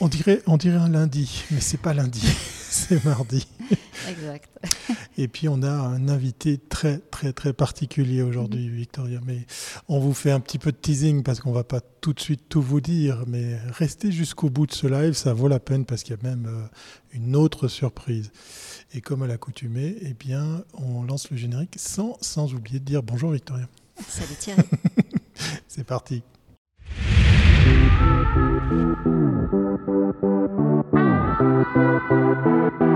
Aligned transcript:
on, 0.00 0.08
dirait, 0.08 0.42
on 0.46 0.56
dirait 0.56 0.78
un 0.78 0.88
lundi, 0.88 1.44
mais 1.50 1.60
c'est 1.60 1.80
pas 1.80 1.94
lundi, 1.94 2.26
c'est 2.70 3.04
mardi. 3.04 3.46
Exact. 4.08 4.48
Et 5.16 5.28
puis 5.28 5.48
on 5.48 5.62
a 5.62 5.70
un 5.70 6.08
invité 6.08 6.58
très 6.58 6.98
très 6.98 7.32
très 7.32 7.52
particulier 7.52 8.22
aujourd'hui, 8.22 8.68
mhm. 8.68 8.74
Victoria. 8.74 9.20
Mais 9.26 9.46
on 9.88 9.98
vous 9.98 10.14
fait 10.14 10.30
un 10.30 10.40
petit 10.40 10.58
peu 10.58 10.72
de 10.72 10.76
teasing 10.76 11.22
parce 11.22 11.40
qu'on 11.40 11.52
va 11.52 11.64
pas 11.64 11.80
tout 12.00 12.12
de 12.12 12.20
suite 12.20 12.48
tout 12.48 12.62
vous 12.62 12.80
dire, 12.80 13.24
mais 13.26 13.58
restez 13.72 14.12
jusqu'au 14.12 14.48
bout 14.48 14.66
de 14.66 14.72
ce 14.72 14.86
live, 14.86 15.12
ça 15.14 15.32
vaut 15.32 15.48
la 15.48 15.60
peine 15.60 15.84
parce 15.84 16.02
qu'il 16.02 16.16
y 16.16 16.18
a 16.18 16.22
même 16.22 16.46
euh, 16.46 16.66
une 17.12 17.36
autre 17.36 17.68
surprise. 17.68 18.30
Et 18.94 19.00
comme 19.00 19.22
à 19.22 19.26
l'accoutumée, 19.26 19.96
eh 20.02 20.14
bien, 20.14 20.64
on 20.74 21.02
lance 21.02 21.30
le 21.30 21.36
générique 21.36 21.74
sans, 21.76 22.16
sans 22.20 22.54
oublier 22.54 22.78
de 22.78 22.84
dire 22.84 23.02
bonjour 23.02 23.32
Victoria. 23.32 23.66
Salut 24.08 24.36
Thierry. 24.38 24.62
C'est 25.68 25.84
parti. 25.84 26.22
Thank 30.10 30.22
you. 32.82 32.87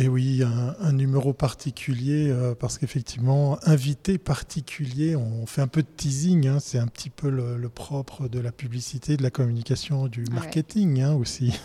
Et 0.00 0.06
oui, 0.06 0.44
un, 0.44 0.92
numéro 0.92 1.32
particulier, 1.32 2.30
euh, 2.30 2.54
parce 2.54 2.78
qu'effectivement, 2.78 3.58
invité 3.64 4.16
particulier, 4.16 5.16
on 5.16 5.44
fait 5.44 5.60
un 5.60 5.66
peu 5.66 5.82
de 5.82 5.88
teasing, 5.96 6.46
hein, 6.46 6.58
c'est 6.60 6.78
un 6.78 6.86
petit 6.86 7.10
peu 7.10 7.28
le, 7.28 7.68
propre 7.68 8.28
de 8.28 8.38
la 8.38 8.52
publicité, 8.52 9.16
de 9.16 9.24
la 9.24 9.30
communication, 9.30 10.06
du 10.06 10.22
marketing 10.30 11.02
hein, 11.02 11.14
aussi. 11.14 11.58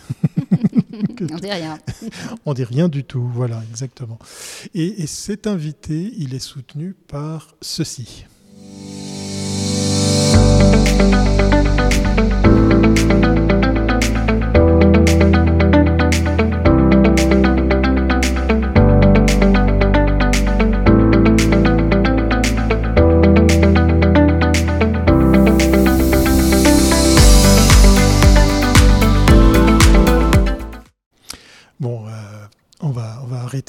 on 1.30 1.36
dit 1.36 1.50
rien. 1.52 1.78
on 2.44 2.54
dit 2.54 2.64
rien 2.64 2.88
du 2.88 3.04
tout, 3.04 3.22
voilà, 3.22 3.62
exactement. 3.70 4.18
Et, 4.74 5.02
et 5.02 5.06
cet 5.06 5.46
invité, 5.46 6.12
il 6.16 6.34
est 6.34 6.40
soutenu 6.40 6.92
par 7.06 7.54
ceci. 7.60 8.26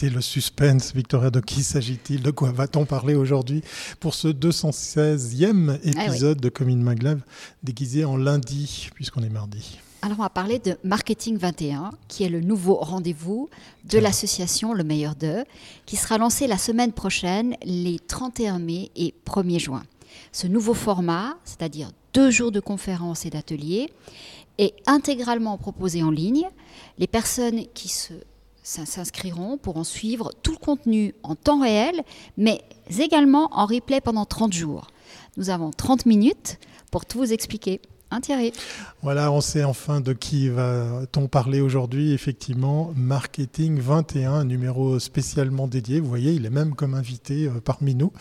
Le 0.04 0.22
suspense. 0.22 0.94
Victoria, 0.94 1.30
de 1.30 1.40
qui 1.40 1.64
s'agit-il 1.64 2.22
De 2.22 2.32
quoi 2.32 2.52
va-t-on 2.52 2.86
parler 2.86 3.16
aujourd'hui 3.16 3.62
pour 4.00 4.14
ce 4.14 4.28
216e 4.28 5.80
ah 5.84 6.06
épisode 6.06 6.40
de 6.40 6.50
Commune 6.50 6.82
Maglev, 6.82 7.22
déguisé 7.64 8.06
en 8.06 8.18
lundi, 8.18 8.90
puisqu'on 8.94 9.24
est 9.24 9.30
mardi 9.30 9.80
alors, 10.02 10.20
on 10.20 10.22
va 10.24 10.30
parler 10.30 10.60
de 10.60 10.78
Marketing 10.84 11.36
21, 11.36 11.90
qui 12.08 12.24
est 12.24 12.30
le 12.30 12.40
nouveau 12.40 12.76
rendez-vous 12.76 13.50
de 13.86 13.98
l'association 13.98 14.72
Le 14.76 14.84
Meilleur 14.84 15.16
d'eux, 15.16 15.46
qui 15.88 15.96
sera 15.96 16.20
lancé 16.20 16.46
la 16.46 16.60
semaine 16.60 16.94
prochaine, 16.94 17.56
les 17.64 17.98
31 17.98 18.60
mai 18.60 18.92
et 18.96 19.16
1er 19.26 19.58
juin. 19.58 19.84
Ce 20.32 20.46
nouveau 20.46 20.76
format, 20.76 21.38
c'est-à-dire 21.44 21.90
deux 22.14 22.30
jours 22.30 22.52
de 22.52 22.60
conférences 22.60 23.26
et 23.26 23.32
d'ateliers, 23.32 23.90
est 24.60 24.76
intégralement 24.86 25.58
proposé 25.58 26.04
en 26.04 26.12
ligne. 26.12 26.48
Les 27.00 27.08
personnes 27.08 27.66
qui 27.74 27.88
se 27.88 28.14
s'inscriront 28.66 29.58
pour 29.58 29.78
en 29.78 29.84
suivre 29.84 30.32
tout 30.42 30.52
le 30.52 30.58
contenu 30.58 31.14
en 31.24 31.36
temps 31.36 31.62
réel, 31.62 32.04
mais 32.36 32.64
également 33.00 33.50
en 33.52 33.66
replay 33.66 34.02
pendant 34.02 34.26
30 34.26 34.54
jours. 34.54 34.88
Nous 35.38 35.50
avons 35.50 35.72
30 35.72 36.06
minutes 36.06 36.58
pour 36.92 37.06
tout 37.06 37.20
vous 37.20 37.32
expliquer. 37.32 37.80
Voilà, 39.02 39.32
on 39.32 39.42
sait 39.42 39.64
enfin 39.64 40.02
de 40.02 40.14
qui 40.14 40.50
va-t-on 40.50 41.28
parler 41.28 41.62
aujourd'hui. 41.62 42.14
Effectivement, 42.14 42.92
Marketing 42.96 43.80
21, 43.80 44.34
un 44.34 44.46
numéro 44.46 45.00
spécialement 45.00 45.68
dédié. 45.68 46.00
Vous 46.00 46.10
voyez, 46.10 46.34
il 46.34 46.46
est 46.46 46.50
même 46.50 46.76
comme 46.76 46.94
invité 46.94 47.48
euh, 47.48 47.62
parmi 47.64 47.96
nous. 47.96 48.12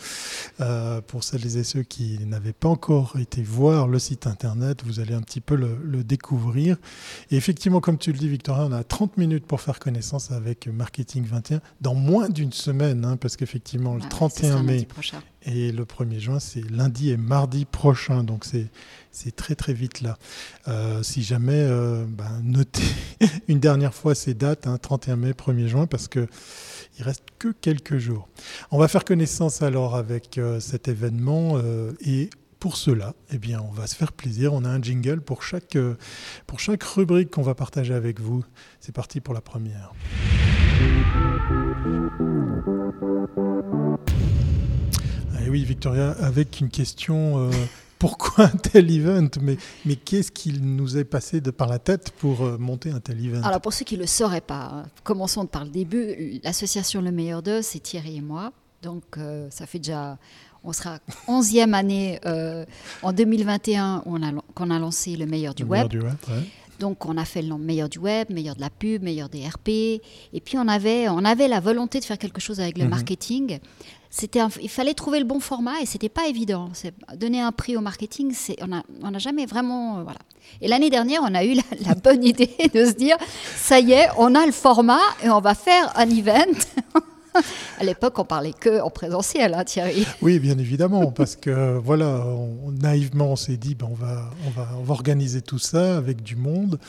Euh, 0.61 1.01
pour 1.01 1.23
celles 1.23 1.57
et 1.57 1.63
ceux 1.63 1.83
qui 1.83 2.19
n'avaient 2.25 2.53
pas 2.53 2.69
encore 2.69 3.17
été 3.19 3.41
voir 3.41 3.87
le 3.87 3.99
site 3.99 4.27
internet, 4.27 4.83
vous 4.85 4.99
allez 4.99 5.13
un 5.13 5.21
petit 5.21 5.41
peu 5.41 5.55
le, 5.55 6.03
découvrir. 6.03 6.77
Et 7.31 7.35
effectivement, 7.35 7.79
comme 7.79 7.97
tu 7.97 8.11
le 8.11 8.17
dis, 8.17 8.27
Victoria, 8.27 8.65
on 8.65 8.71
a 8.71 8.83
30 8.83 9.17
minutes 9.17 9.45
pour 9.45 9.61
faire 9.61 9.79
connaissance 9.79 10.31
avec 10.31 10.67
Marketing 10.67 11.25
21 11.25 11.61
dans 11.81 11.95
moins 11.95 12.29
d'une 12.29 12.51
semaine, 12.51 13.05
hein, 13.05 13.17
parce 13.17 13.37
qu'effectivement, 13.37 13.95
le 13.95 14.01
31 14.01 14.61
mai 14.63 14.87
et 15.45 15.71
le 15.71 15.85
1er 15.85 16.19
juin, 16.19 16.39
c'est 16.39 16.67
lundi 16.71 17.11
et 17.11 17.17
mardi 17.17 17.65
prochain. 17.65 18.23
Donc 18.23 18.45
c'est 19.11 19.35
très 19.35 19.55
très 19.55 19.73
vite 19.73 20.01
là. 20.01 20.17
Euh, 20.67 21.03
si 21.03 21.23
jamais, 21.23 21.53
euh, 21.53 22.05
ben, 22.07 22.41
notez 22.43 22.83
une 23.47 23.59
dernière 23.59 23.93
fois 23.93 24.15
ces 24.15 24.33
dates, 24.33 24.67
31 24.81 25.13
hein, 25.13 25.15
mai, 25.17 25.31
1er 25.31 25.67
juin, 25.67 25.87
parce 25.87 26.07
que 26.07 26.27
il 26.97 27.03
reste 27.03 27.25
que 27.39 27.49
quelques 27.49 27.97
jours. 27.97 28.27
On 28.71 28.77
va 28.77 28.87
faire 28.87 29.03
connaissance 29.03 29.61
alors 29.61 29.95
avec 29.95 30.37
euh, 30.37 30.59
cet 30.59 30.87
événement 30.87 31.59
et 32.01 32.29
pour 32.59 32.77
cela, 32.77 33.13
eh 33.31 33.37
bien, 33.37 33.61
on 33.61 33.71
va 33.71 33.85
se 33.85 33.95
faire 33.95 34.11
plaisir. 34.11 34.53
On 34.53 34.63
a 34.65 34.69
un 34.69 34.81
jingle 34.81 35.21
pour 35.21 35.43
chaque, 35.43 35.77
pour 36.47 36.59
chaque 36.59 36.83
rubrique 36.83 37.29
qu'on 37.29 37.43
va 37.43 37.53
partager 37.53 37.93
avec 37.93 38.19
vous. 38.19 38.43
C'est 38.79 38.95
parti 38.95 39.19
pour 39.19 39.35
la 39.35 39.41
première. 39.41 39.93
Oui, 45.55 45.63
Victoria, 45.63 46.11
avec 46.19 46.59
une 46.59 46.67
question 46.67 47.47
euh, 47.47 47.51
pourquoi 47.99 48.45
un 48.47 48.57
tel 48.57 48.91
event? 48.91 49.29
Mais, 49.41 49.55
mais 49.85 49.95
qu'est-ce 49.95 50.29
qu'il 50.29 50.61
nous 50.75 50.97
est 50.97 51.05
passé 51.05 51.39
de 51.39 51.49
par 51.49 51.69
la 51.69 51.79
tête 51.79 52.11
pour 52.19 52.41
euh, 52.41 52.57
monter 52.57 52.89
un 52.89 52.99
tel 52.99 53.25
event? 53.25 53.41
Alors, 53.41 53.61
pour 53.61 53.71
ceux 53.71 53.85
qui 53.85 53.95
ne 53.95 54.01
le 54.01 54.05
sauraient 54.05 54.41
pas, 54.41 54.83
commençons 55.05 55.45
par 55.45 55.63
le 55.63 55.69
début. 55.69 56.41
L'association 56.43 57.01
Le 57.01 57.11
Meilleur 57.11 57.41
d'eux, 57.41 57.61
c'est 57.61 57.79
Thierry 57.79 58.17
et 58.17 58.21
moi. 58.21 58.51
Donc, 58.81 59.03
euh, 59.17 59.47
ça 59.49 59.65
fait 59.65 59.79
déjà. 59.79 60.17
On 60.65 60.73
sera 60.73 60.99
11e 61.29 61.71
année 61.73 62.19
en 63.03 63.13
2021 63.13 64.03
qu'on 64.55 64.69
a, 64.71 64.79
lancé 64.79 65.15
le 65.15 65.25
meilleur 65.27 65.53
du 65.53 65.63
le 65.63 65.69
web. 65.69 65.87
Meilleur 65.93 66.15
du 66.15 66.31
web 66.33 66.43
Donc 66.79 67.05
on 67.05 67.15
a 67.17 67.23
fait 67.23 67.43
le 67.43 67.55
meilleur 67.55 67.87
du 67.87 67.99
web, 67.99 68.31
meilleur 68.31 68.55
de 68.55 68.61
la 68.61 68.71
pub, 68.71 69.03
meilleur 69.03 69.29
des 69.29 69.47
RP. 69.47 69.69
Et 69.69 70.41
puis 70.43 70.57
on 70.57 70.67
avait, 70.67 71.07
on 71.07 71.23
avait 71.23 71.47
la 71.47 71.59
volonté 71.59 71.99
de 71.99 72.03
faire 72.05 72.17
quelque 72.17 72.41
chose 72.41 72.59
avec 72.59 72.79
le 72.79 72.85
mhm. 72.85 72.89
marketing 72.89 73.59
il 74.61 74.69
fallait 74.69 74.93
trouver 74.93 75.19
le 75.19 75.25
bon 75.25 75.39
format 75.39 75.81
et 75.81 75.85
c'était 75.85 76.09
pas 76.09 76.27
évident. 76.27 76.69
Donner 77.15 77.41
un 77.41 77.51
prix 77.51 77.75
au 77.75 77.81
marketing, 77.81 78.31
c'est, 78.33 78.57
on 78.61 79.11
n'a 79.11 79.19
jamais 79.19 79.45
vraiment, 79.45 79.99
euh, 79.99 80.03
voilà. 80.03 80.19
Et 80.61 80.67
l'année 80.67 80.89
dernière, 80.89 81.21
on 81.23 81.33
a 81.33 81.43
eu 81.43 81.55
la, 81.85 81.95
bonne 81.95 82.23
idée 82.23 82.55
de 82.73 82.85
se 82.85 82.93
dire, 82.93 83.17
ça 83.55 83.79
y 83.79 83.91
est, 83.91 84.07
on 84.17 84.35
a 84.35 84.45
le 84.45 84.51
format 84.51 85.01
et 85.23 85.29
on 85.29 85.41
va 85.41 85.55
faire 85.55 85.91
un 85.95 86.09
event. 86.09 86.45
à 87.79 87.83
l'époque, 87.83 88.17
on 88.19 88.25
parlait 88.25 88.53
que 88.53 88.81
en 88.81 88.89
présentiel, 88.89 89.53
hein, 89.53 89.63
Thierry. 89.63 90.05
Oui, 90.21 90.39
bien 90.39 90.57
évidemment, 90.57 91.11
parce 91.11 91.35
que 91.35 91.77
voilà, 91.77 92.25
naïvement, 92.81 93.31
on 93.31 93.35
s'est 93.35 93.57
dit, 93.57 93.75
ben, 93.75 93.87
on, 93.89 93.95
va, 93.95 94.29
on, 94.45 94.49
va, 94.49 94.69
on 94.77 94.83
va 94.83 94.93
organiser 94.93 95.41
tout 95.41 95.59
ça 95.59 95.97
avec 95.97 96.23
du 96.23 96.35
monde. 96.35 96.79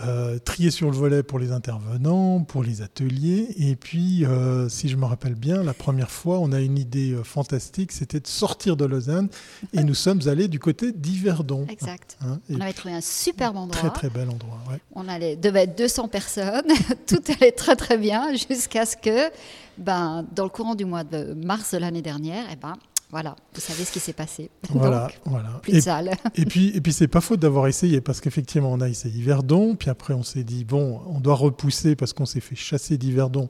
Euh, 0.00 0.38
trier 0.38 0.70
sur 0.70 0.88
le 0.88 0.96
volet 0.96 1.24
pour 1.24 1.40
les 1.40 1.50
intervenants, 1.50 2.44
pour 2.44 2.62
les 2.62 2.82
ateliers. 2.82 3.48
Et 3.58 3.74
puis, 3.74 4.24
euh, 4.24 4.68
si 4.68 4.88
je 4.88 4.96
me 4.96 5.04
rappelle 5.04 5.34
bien, 5.34 5.64
la 5.64 5.74
première 5.74 6.10
fois, 6.10 6.38
on 6.38 6.52
a 6.52 6.60
une 6.60 6.78
idée 6.78 7.14
euh, 7.14 7.24
fantastique, 7.24 7.90
c'était 7.90 8.20
de 8.20 8.28
sortir 8.28 8.76
de 8.76 8.84
Lausanne 8.84 9.28
et 9.72 9.82
nous 9.82 9.94
sommes 9.94 10.20
allés 10.28 10.46
du 10.46 10.60
côté 10.60 10.92
d'Yverdon. 10.92 11.66
Exact. 11.68 12.16
Hein, 12.20 12.38
on 12.48 12.60
avait 12.60 12.74
trouvé 12.74 12.94
un 12.94 13.00
superbe 13.00 13.56
endroit. 13.56 13.76
Très 13.76 13.90
très 13.90 14.08
bel 14.08 14.30
endroit. 14.30 14.60
On 14.94 15.08
allait, 15.08 15.34
devait 15.34 15.64
être 15.64 15.76
200 15.76 16.06
personnes, 16.06 16.70
tout 17.08 17.22
allait 17.40 17.50
très 17.50 17.74
très 17.74 17.98
bien 17.98 18.32
jusqu'à 18.48 18.86
ce 18.86 18.96
que, 18.96 19.30
ben, 19.78 20.26
dans 20.34 20.44
le 20.44 20.50
courant 20.50 20.74
du 20.74 20.84
mois 20.84 21.04
de 21.04 21.34
mars 21.34 21.72
de 21.72 21.78
l'année 21.78 22.02
dernière, 22.02 22.44
eh 22.52 22.56
ben, 22.56 22.74
voilà, 23.10 23.36
vous 23.54 23.60
savez 23.60 23.84
ce 23.84 23.92
qui 23.92 24.00
s'est 24.00 24.12
passé. 24.12 24.50
Voilà, 24.70 25.08
voilà. 25.24 25.48
Plus 25.62 25.72
de 25.72 25.76
et, 25.78 25.80
salle. 25.80 26.10
et 26.34 26.44
puis, 26.44 26.76
et 26.76 26.80
puis 26.80 26.92
c'est 26.92 27.08
pas 27.08 27.22
faute 27.22 27.40
d'avoir 27.40 27.66
essayé 27.66 28.00
parce 28.00 28.20
qu'effectivement, 28.20 28.70
on 28.70 28.80
a 28.80 28.88
essayé 28.88 29.18
Yverdon, 29.18 29.76
puis 29.76 29.88
après 29.88 30.12
on 30.12 30.22
s'est 30.22 30.44
dit 30.44 30.64
bon, 30.64 31.00
on 31.06 31.20
doit 31.20 31.34
repousser 31.34 31.96
parce 31.96 32.12
qu'on 32.12 32.26
s'est 32.26 32.40
fait 32.40 32.56
chasser 32.56 32.98
d'Yverdon. 32.98 33.48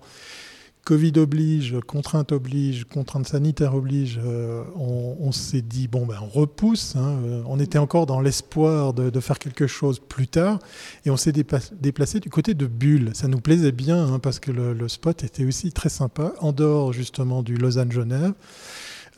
Covid 0.84 1.12
oblige, 1.18 1.76
contrainte 1.86 2.32
oblige, 2.32 2.84
contrainte 2.84 3.28
sanitaire 3.28 3.74
oblige, 3.74 4.18
euh, 4.24 4.64
on, 4.74 5.32
s'est 5.32 5.60
dit, 5.60 5.86
bon, 5.86 6.06
ben, 6.06 6.16
on 6.22 6.28
repousse. 6.28 6.96
Hein, 6.96 7.18
euh, 7.24 7.42
on 7.46 7.60
était 7.60 7.78
encore 7.78 8.06
dans 8.06 8.20
l'espoir 8.20 8.94
de, 8.94 9.20
faire 9.20 9.38
quelque 9.38 9.66
chose 9.66 9.98
plus 10.00 10.28
tard. 10.28 10.58
Et 11.04 11.10
on 11.10 11.16
s'est 11.16 11.32
déplacé 11.32 12.20
du 12.20 12.30
côté 12.30 12.54
de 12.54 12.66
Bulle. 12.66 13.10
Ça 13.14 13.28
nous 13.28 13.40
plaisait 13.40 13.72
bien 13.72 14.14
hein, 14.14 14.18
parce 14.18 14.40
que 14.40 14.50
le, 14.50 14.72
le, 14.72 14.88
spot 14.88 15.24
était 15.24 15.44
aussi 15.44 15.72
très 15.72 15.90
sympa, 15.90 16.32
en 16.40 16.52
dehors 16.52 16.92
justement 16.92 17.42
du 17.42 17.56
Lausanne-Genève. 17.56 18.32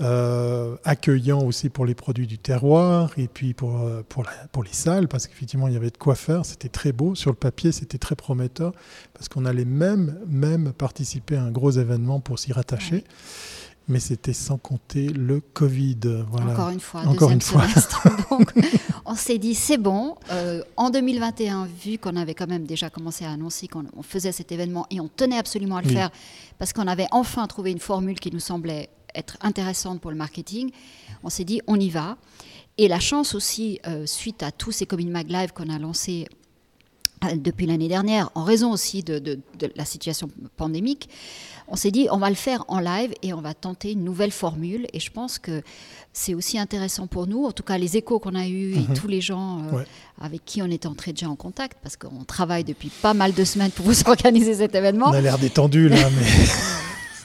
Euh, 0.00 0.76
accueillant 0.84 1.42
aussi 1.42 1.68
pour 1.68 1.84
les 1.84 1.94
produits 1.94 2.26
du 2.26 2.38
terroir 2.38 3.10
et 3.16 3.28
puis 3.28 3.54
pour, 3.54 3.80
euh, 3.80 4.02
pour, 4.08 4.24
pour 4.52 4.64
les 4.64 4.72
salles, 4.72 5.08
parce 5.08 5.26
qu'effectivement, 5.26 5.68
il 5.68 5.74
y 5.74 5.76
avait 5.76 5.90
de 5.90 5.98
quoi 5.98 6.14
faire. 6.14 6.44
C'était 6.46 6.68
très 6.68 6.92
beau. 6.92 7.14
Sur 7.14 7.30
le 7.30 7.36
papier, 7.36 7.72
c'était 7.72 7.98
très 7.98 8.16
prometteur, 8.16 8.72
parce 9.14 9.28
qu'on 9.28 9.44
allait 9.44 9.64
même, 9.64 10.18
même 10.26 10.72
participer 10.72 11.36
à 11.36 11.42
un 11.42 11.50
gros 11.50 11.70
événement 11.70 12.20
pour 12.20 12.38
s'y 12.38 12.52
rattacher 12.52 13.04
mais 13.90 13.98
c'était 13.98 14.32
sans 14.32 14.56
compter 14.56 15.08
le 15.08 15.40
Covid. 15.40 15.98
Voilà. 16.30 16.52
Encore 16.52 16.70
une 16.70 16.80
fois, 16.80 17.00
Encore 17.02 17.30
une 17.30 17.40
fois. 17.40 17.64
Donc, 18.30 18.52
on 19.04 19.14
s'est 19.14 19.38
dit, 19.38 19.54
c'est 19.54 19.78
bon. 19.78 20.14
Euh, 20.30 20.62
en 20.76 20.90
2021, 20.90 21.66
vu 21.84 21.98
qu'on 21.98 22.16
avait 22.16 22.34
quand 22.34 22.46
même 22.46 22.64
déjà 22.64 22.88
commencé 22.88 23.24
à 23.24 23.32
annoncer 23.32 23.66
qu'on 23.66 23.84
faisait 24.02 24.32
cet 24.32 24.52
événement 24.52 24.86
et 24.90 25.00
on 25.00 25.08
tenait 25.08 25.38
absolument 25.38 25.76
à 25.76 25.82
le 25.82 25.88
faire, 25.88 26.10
parce 26.58 26.72
qu'on 26.72 26.86
avait 26.86 27.08
enfin 27.10 27.46
trouvé 27.48 27.72
une 27.72 27.80
formule 27.80 28.18
qui 28.20 28.32
nous 28.32 28.40
semblait 28.40 28.88
être 29.14 29.36
intéressante 29.40 30.00
pour 30.00 30.10
le 30.10 30.16
marketing, 30.16 30.70
on 31.22 31.30
s'est 31.30 31.44
dit, 31.44 31.60
on 31.66 31.78
y 31.78 31.90
va. 31.90 32.16
Et 32.78 32.88
la 32.88 33.00
chance 33.00 33.34
aussi, 33.34 33.80
euh, 33.86 34.06
suite 34.06 34.42
à 34.42 34.52
tous 34.52 34.72
ces 34.72 34.86
Commune 34.86 35.10
Mag 35.10 35.30
Live 35.30 35.52
qu'on 35.52 35.68
a 35.68 35.78
lancés 35.78 36.26
euh, 37.24 37.36
depuis 37.36 37.66
l'année 37.66 37.88
dernière, 37.88 38.30
en 38.34 38.44
raison 38.44 38.72
aussi 38.72 39.02
de, 39.02 39.18
de, 39.18 39.38
la 39.76 39.84
situation 39.84 40.30
pandémique, 40.56 41.10
on 41.68 41.76
s'est 41.76 41.90
dit 41.90 42.08
on 42.10 42.16
va 42.16 42.30
le 42.30 42.34
faire 42.34 42.64
en 42.68 42.80
live 42.80 43.12
et 43.22 43.34
on 43.34 43.42
va 43.42 43.52
tenter 43.52 43.92
une 43.92 44.02
nouvelle 44.02 44.30
formule. 44.30 44.86
Et 44.94 45.00
je 45.00 45.10
pense 45.10 45.38
que 45.38 45.62
c'est 46.12 46.34
aussi 46.34 46.58
intéressant 46.58 47.06
pour 47.06 47.26
nous, 47.26 47.44
en 47.44 47.52
tout 47.52 47.62
cas 47.62 47.76
les 47.76 47.98
échos 47.98 48.18
qu'on 48.18 48.34
a 48.34 48.46
eus 48.46 48.72
et 48.72 48.80
mhm. 48.80 48.94
tous 48.94 49.06
les 49.08 49.20
gens 49.20 49.58
euh, 49.58 49.84
avec 50.20 50.44
qui 50.46 50.62
on 50.62 50.66
est 50.66 50.86
entré 50.86 51.12
déjà 51.12 51.28
en 51.28 51.36
contact, 51.36 51.78
parce 51.82 51.96
qu'on 51.96 52.24
travaille 52.24 52.64
depuis 52.64 52.88
pas 52.88 53.12
mal 53.12 53.34
de 53.34 53.44
semaines 53.44 53.70
pour 53.70 53.84
vous 53.84 54.00
organiser 54.08 54.54
cet 54.54 54.74
événement. 54.74 55.10
On 55.10 55.12
a 55.12 55.20
l'air 55.20 55.38
détendu 55.38 55.88
là, 55.90 56.08
mais. 56.18 56.46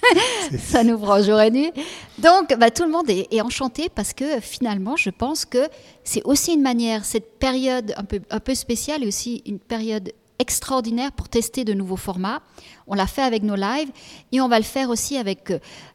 ça 0.60 0.84
nous 0.84 0.98
prend 0.98 1.22
jour 1.22 1.40
et 1.40 1.52
nuit. 1.52 1.72
Donc, 2.18 2.56
bah, 2.58 2.72
tout 2.72 2.84
le 2.84 2.92
monde 2.92 3.10
est, 3.10 3.42
enchanté 3.42 3.90
parce 3.94 4.14
que 4.14 4.40
finalement, 4.40 4.96
je 4.96 5.10
pense 5.10 5.46
que 5.46 5.68
c'est 6.04 6.24
aussi 6.24 6.54
une 6.54 6.62
manière, 6.62 7.06
cette 7.06 7.38
période 7.40 7.94
un 8.30 8.40
peu, 8.40 8.56
spéciale 8.56 9.04
et 9.04 9.08
aussi 9.08 9.44
une 9.46 9.60
période 9.60 10.12
extraordinaire 10.38 11.12
pour 11.14 11.30
tester 11.30 11.64
de 11.64 11.74
nouveaux 11.74 11.96
formats. 11.96 12.42
On 12.88 12.96
l'a 12.96 13.08
fait 13.08 13.22
avec 13.22 13.44
nos 13.44 13.56
lives 13.56 13.90
et 14.32 14.42
on 14.42 14.50
va 14.50 14.58
le 14.58 14.66
faire 14.66 14.90
aussi 14.90 15.18
avec 15.18 15.54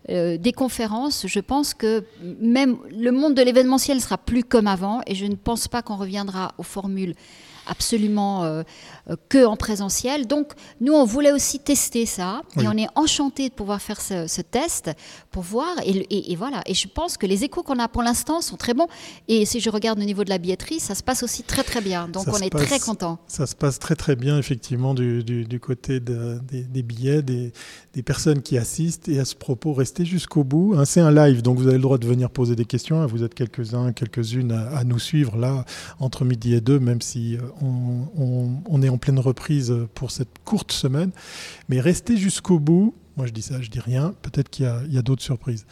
euh, 0.08 0.38
des 0.38 0.52
conférences. 0.52 1.26
Je 1.26 1.40
pense 1.40 1.74
que 1.74 2.04
même 2.40 2.78
le 2.90 3.10
monde 3.10 3.34
de 3.34 3.42
l'événementiel 3.42 4.00
sera 4.00 4.16
plus 4.16 4.42
comme 4.42 4.66
avant 4.66 5.00
et 5.06 5.14
je 5.14 5.26
ne 5.26 5.34
pense 5.34 5.68
pas 5.68 5.82
qu'on 5.82 5.96
reviendra 5.96 6.52
aux 6.56 6.62
formules 6.62 7.14
absolument 7.70 8.44
euh, 8.44 8.62
euh, 9.08 9.16
que 9.28 9.46
en 9.46 9.56
présentiel. 9.56 10.26
Donc, 10.26 10.52
nous, 10.80 10.92
on 10.92 11.04
voulait 11.04 11.32
aussi 11.32 11.60
tester 11.60 12.04
ça 12.04 12.42
et 12.60 12.66
on 12.66 12.76
est 12.76 12.88
enchanté 12.96 13.48
de 13.48 13.54
pouvoir 13.54 13.80
faire 13.80 14.00
ce, 14.00 14.40
test 14.42 14.90
pour 15.30 15.42
voir. 15.42 15.68
Et, 15.84 16.34
voilà. 16.36 16.62
Et 16.66 16.74
je 16.74 16.88
pense 16.88 17.16
que 17.16 17.26
les 17.26 17.44
échos 17.44 17.62
qu'on 17.62 17.78
a 17.78 17.88
pour 17.88 18.02
l'instant 18.02 18.40
sont 18.40 18.56
très 18.56 18.74
bons. 18.74 18.88
Et 19.28 19.46
si 19.46 19.60
je 19.60 19.70
regarde 19.70 19.98
au 19.98 20.02
niveau 20.02 20.24
de 20.24 20.30
la 20.30 20.38
billetterie, 20.38 20.80
ça 20.80 20.94
se 20.94 21.02
passe 21.02 21.22
aussi 21.22 21.42
très 21.44 21.62
très 21.62 21.80
bien. 21.80 22.08
Donc, 22.08 22.26
on 22.26 22.38
est 22.38 22.50
très 22.50 22.80
content. 22.80 23.18
Ça 23.28 23.46
se 23.46 23.54
passe 23.54 23.78
très 23.78 23.94
très 23.94 24.16
bien, 24.16 24.36
effectivement, 24.38 24.94
du, 24.94 25.60
côté 25.60 26.00
des, 26.00 26.82
billets, 26.82 27.22
des, 27.22 27.52
personnes 28.02 28.42
qui 28.42 28.58
assistent. 28.58 29.08
Et 29.08 29.20
à 29.20 29.24
ce 29.24 29.36
propos, 29.36 29.72
restez 29.72 30.04
jusqu'au 30.04 30.42
bout. 30.42 30.74
Hein, 30.76 30.84
c'est 30.84 31.00
un 31.00 31.12
live, 31.12 31.42
donc 31.42 31.58
vous 31.58 31.68
avez 31.68 31.76
le 31.76 31.82
droit 31.82 31.98
de 31.98 32.06
venir 32.06 32.30
poser 32.30 32.56
des 32.56 32.64
questions. 32.64 33.06
Vous 33.06 33.22
êtes 33.22 33.34
quelques-uns, 33.34 33.92
quelques-unes 33.92 34.52
à, 34.52 34.78
à, 34.78 34.84
nous 34.84 34.98
suivre 34.98 35.36
là, 35.36 35.64
entre 36.00 36.24
midi 36.24 36.54
et 36.54 36.60
deux, 36.60 36.80
même 36.80 37.00
si 37.00 37.38
euh, 37.62 38.46
on, 38.68 38.82
est 38.82 38.88
en 38.88 38.98
pleine 38.98 39.18
reprise 39.18 39.74
pour 39.94 40.10
cette 40.10 40.38
courte 40.44 40.72
semaine. 40.72 41.10
Mais 41.68 41.80
restez 41.80 42.16
jusqu'au 42.16 42.58
bout. 42.58 42.94
Moi, 43.16 43.26
je 43.26 43.32
dis 43.32 43.42
ça, 43.42 43.60
je 43.60 43.68
dis 43.68 43.80
rien. 43.80 44.14
Peut-être 44.22 44.48
qu'il 44.48 44.64
y 44.64 44.98
a, 44.98 45.02
d'autres 45.02 45.22
surprises. 45.22 45.66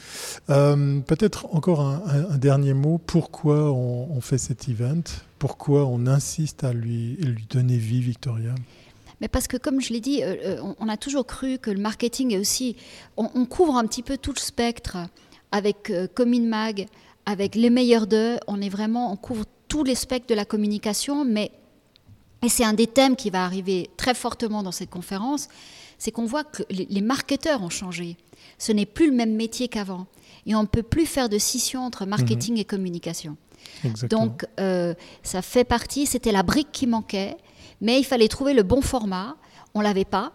Euh, 0.51 1.01
peut-être 1.01 1.47
encore 1.55 1.81
un, 1.81 2.37
dernier 2.37 2.75
mot. 2.75 2.99
Pourquoi 2.99 3.73
on, 3.73 4.21
fait 4.21 4.39
cet 4.39 4.69
event? 4.69 5.03
Pourquoi 5.39 5.87
on 5.87 6.07
insiste 6.07 6.65
à 6.65 6.73
lui, 6.73 7.17
donner 7.49 7.79
vie, 7.79 8.01
Victoria? 8.01 8.55
Mais 9.21 9.29
parce 9.29 9.49
que, 9.49 9.57
comme 9.57 9.81
je 9.81 9.93
l'ai 9.93 10.01
dit, 10.01 10.23
euh, 10.23 10.35
euh, 10.45 10.75
on, 10.79 10.89
a 10.89 10.97
toujours 10.97 11.27
cru 11.27 11.59
que 11.59 11.71
le 11.71 11.81
marketing 11.81 12.35
est 12.35 12.39
aussi. 12.39 12.77
On, 13.17 13.47
couvre 13.47 13.77
un 13.77 13.87
petit 13.87 14.03
peu 14.03 14.19
tout 14.19 14.33
le 14.35 14.41
spectre 14.41 14.99
avec 15.51 15.91
Comin 16.15 16.47
Mag, 16.47 16.87
avec 17.25 17.55
les 17.55 17.71
meilleurs 17.71 18.07
d'eux. 18.07 18.37
On 18.47 18.61
est 18.61 18.69
vraiment, 18.69 19.11
on 19.11 19.17
couvre 19.17 19.45
tous 19.69 19.85
les 19.85 19.95
spectres 19.95 20.27
de 20.27 20.35
la 20.35 20.45
communication, 20.45 21.25
mais 21.25 21.51
et 22.43 22.49
c'est 22.49 22.65
un 22.65 22.73
des 22.73 22.87
thèmes 22.87 23.17
qui 23.17 23.31
va 23.31 23.45
arriver 23.45 23.91
très 23.97 24.15
fortement 24.15 24.63
dans 24.63 24.73
cette 24.73 24.91
conférence, 24.91 25.49
c'est 25.99 26.13
qu'on 26.13 26.27
voit 26.27 26.45
que 26.45 26.63
les 26.71 27.01
marketeurs 27.01 27.63
ont 27.63 27.71
changé. 27.71 28.17
Ce 28.59 28.73
n'est 28.73 28.87
plus 28.87 29.11
le 29.11 29.17
même 29.17 29.35
métier 29.35 29.69
qu'avant. 29.69 30.07
Et 30.47 30.55
on 30.55 30.63
ne 30.63 30.67
peut 30.67 30.83
plus 30.83 31.07
faire 31.07 31.29
de 31.29 31.39
scission 31.39 31.85
entre 31.85 32.07
marketing 32.07 32.55
mhm. 32.55 32.61
et 32.61 32.65
communication. 32.65 33.37
Donc, 34.09 34.47
euh, 34.59 34.95
ça 35.23 35.43
fait 35.43 35.65
partie, 35.65 36.07
c'était 36.07 36.33
la 36.33 36.43
brique 36.43 36.73
qui 36.73 36.87
manquait, 36.87 37.37
mais 37.81 37.99
il 37.99 38.05
fallait 38.05 38.29
trouver 38.29 38.55
le 38.55 38.63
bon 38.63 38.81
format. 38.81 39.37
On 39.75 39.81
ne 39.81 39.85
l'avait 39.85 40.05
pas. 40.05 40.33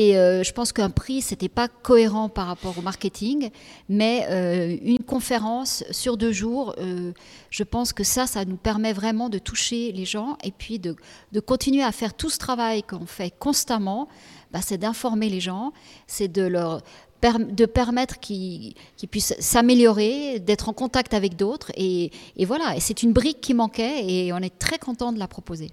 Et 0.00 0.16
euh, 0.16 0.44
je 0.44 0.52
pense 0.52 0.70
qu'un 0.72 0.90
prix, 0.90 1.22
ce 1.22 1.32
n'était 1.32 1.48
pas 1.48 1.66
cohérent 1.66 2.28
par 2.28 2.46
rapport 2.46 2.78
au 2.78 2.82
marketing, 2.82 3.50
mais 3.88 4.26
euh, 4.30 4.76
une 4.80 5.00
conférence 5.00 5.82
sur 5.90 6.16
deux 6.16 6.30
jours, 6.30 6.72
euh, 6.78 7.10
je 7.50 7.64
pense 7.64 7.92
que 7.92 8.04
ça, 8.04 8.28
ça 8.28 8.44
nous 8.44 8.58
permet 8.58 8.92
vraiment 8.92 9.28
de 9.28 9.38
toucher 9.38 9.90
les 9.90 10.04
gens 10.04 10.38
et 10.44 10.52
puis 10.52 10.78
de, 10.78 10.94
de 11.32 11.40
continuer 11.40 11.82
à 11.82 11.90
faire 11.90 12.14
tout 12.14 12.30
ce 12.30 12.38
travail 12.38 12.84
qu'on 12.84 13.06
fait 13.06 13.34
constamment. 13.40 14.06
Bah, 14.52 14.60
c'est 14.62 14.78
d'informer 14.78 15.30
les 15.30 15.40
gens, 15.40 15.72
c'est 16.06 16.28
de 16.28 16.42
leur 16.42 16.80
de 17.22 17.66
permettre 17.66 18.20
qu'ils 18.20 18.74
puissent 19.10 19.34
s'améliorer, 19.40 20.38
d'être 20.38 20.68
en 20.68 20.72
contact 20.72 21.14
avec 21.14 21.36
d'autres. 21.36 21.72
Et, 21.76 22.10
voilà, 22.46 22.76
et 22.76 22.80
c'est 22.80 23.02
une 23.02 23.12
brique 23.12 23.40
qui 23.40 23.54
manquait 23.54 24.04
et 24.06 24.32
on 24.32 24.38
est 24.38 24.56
très 24.56 24.78
content 24.78 25.12
de 25.12 25.18
la 25.18 25.26
proposer. 25.26 25.70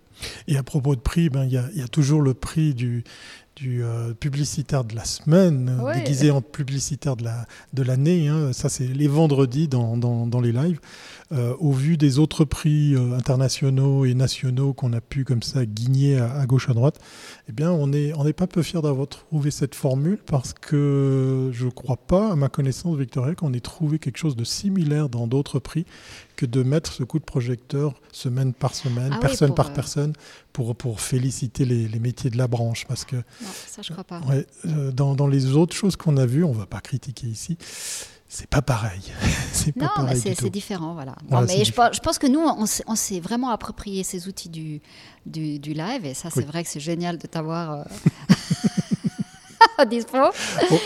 Et 0.48 0.58
à 0.58 0.64
propos 0.64 0.96
de 0.96 1.02
prix, 1.02 1.30
ben, 1.30 1.44
il 1.46 1.52
y, 1.52 1.82
a 1.82 1.88
toujours 1.88 2.22
le 2.22 2.34
prix 2.34 2.74
du, 2.74 3.04
du 3.56 3.84
euh, 3.84 4.14
publicitaire 4.14 4.84
de 4.84 4.96
la 4.96 5.06
semaine, 5.06 5.72
déguisé 5.94 6.30
en 6.30 6.42
publicitaire 6.42 7.16
de 7.16 7.24
l'année. 7.84 8.28
La, 8.28 8.34
de 8.34 8.48
hein. 8.48 8.54
Ça, 8.54 8.68
c'est 8.70 8.88
les 8.88 9.08
vendredis 9.08 9.68
dans, 9.68 9.98
dans, 9.98 10.28
dans 10.28 10.42
les 10.42 10.52
lives. 10.52 10.80
Euh, 11.32 11.56
au 11.60 11.72
vu 11.72 11.98
des 11.98 12.20
autres 12.20 12.46
prix 12.46 12.94
euh, 12.94 13.18
internationaux 13.18 14.06
et 14.06 14.14
nationaux 14.14 14.74
qu'on 14.74 14.94
a 14.94 15.02
pu 15.02 15.24
comme 15.24 15.42
ça 15.42 15.66
guigner 15.66 16.20
à, 16.20 16.46
gauche 16.46 16.70
à 16.70 16.74
droite, 16.74 17.00
eh 17.50 17.52
bien, 17.52 17.72
on 17.72 17.88
n'est 17.88 18.14
on 18.14 18.32
pas 18.32 18.46
peu 18.46 18.62
fiers 18.62 18.82
d'avoir 18.82 19.08
trouvé 19.08 19.50
cette 19.50 19.74
formule 19.74 20.20
parce 20.26 20.54
que 20.54 21.50
je 21.54 21.66
ne 21.66 21.72
crois 21.72 21.98
pas, 21.98 22.34
à 22.34 22.36
ma 22.36 22.50
connaissance, 22.50 22.98
Victoria, 22.98 23.34
qu'on 23.34 23.54
ait 23.54 23.60
trouvé 23.60 23.98
quelque 23.98 24.18
chose 24.18 24.36
de 24.36 24.44
similaire 24.44 25.10
dans 25.10 25.26
d'autres 25.26 25.60
prix 25.60 25.86
que 26.36 26.46
de 26.46 26.64
mettre 26.64 26.92
ce 26.92 27.04
coup 27.04 27.20
de 27.20 27.24
projecteur 27.24 27.94
semaine 28.12 28.54
par 28.54 28.74
semaine, 28.76 29.12
ah 29.14 29.20
personne 29.20 29.54
par 29.54 29.74
personne, 29.74 30.14
pour, 30.54 30.76
pour 30.76 31.02
féliciter 31.02 31.66
les, 31.66 31.88
les, 31.88 32.00
métiers 32.00 32.30
de 32.30 32.38
la 32.38 32.48
branche. 32.48 32.86
Parce 32.88 33.06
que, 33.06 33.16
non, 33.16 33.50
ça, 33.68 33.82
je 33.82 33.92
crois 33.92 34.04
pas. 34.04 34.22
dans, 34.94 35.16
dans, 35.16 35.28
les 35.28 35.56
autres 35.56 35.76
choses 35.76 35.96
qu'on 35.96 36.18
a 36.18 36.26
vues, 36.26 36.44
on 36.44 36.54
ne 36.54 36.58
va 36.58 36.66
pas 36.66 36.82
critiquer 36.82 37.28
ici, 37.28 37.58
c'est 38.28 38.50
pas 38.50 38.62
pareil. 38.62 39.02
c'est 39.54 39.76
non, 39.76 39.88
mais 40.04 40.16
c'est 40.16 40.50
différent, 40.50 40.94
voilà. 40.94 41.16
mais 41.48 41.64
je, 41.64 41.72
pense 41.72 42.20
que 42.20 42.28
nous, 42.28 42.42
on, 42.42 42.96
s'est 42.96 43.20
vraiment 43.20 43.50
approprié 43.50 44.04
ces 44.04 44.28
outils 44.28 44.50
du, 44.50 44.82
du, 45.26 45.74
live, 45.74 46.06
et 46.06 46.14
ça, 46.14 46.30
c'est 46.30 46.46
vrai 46.46 46.64
que 46.64 46.70
c'est 46.70 46.80
génial 46.80 47.18
de 47.18 47.28
t'avoir 47.28 47.72
euh, 47.72 47.84
à 49.78 49.86
dispo. 49.86 50.18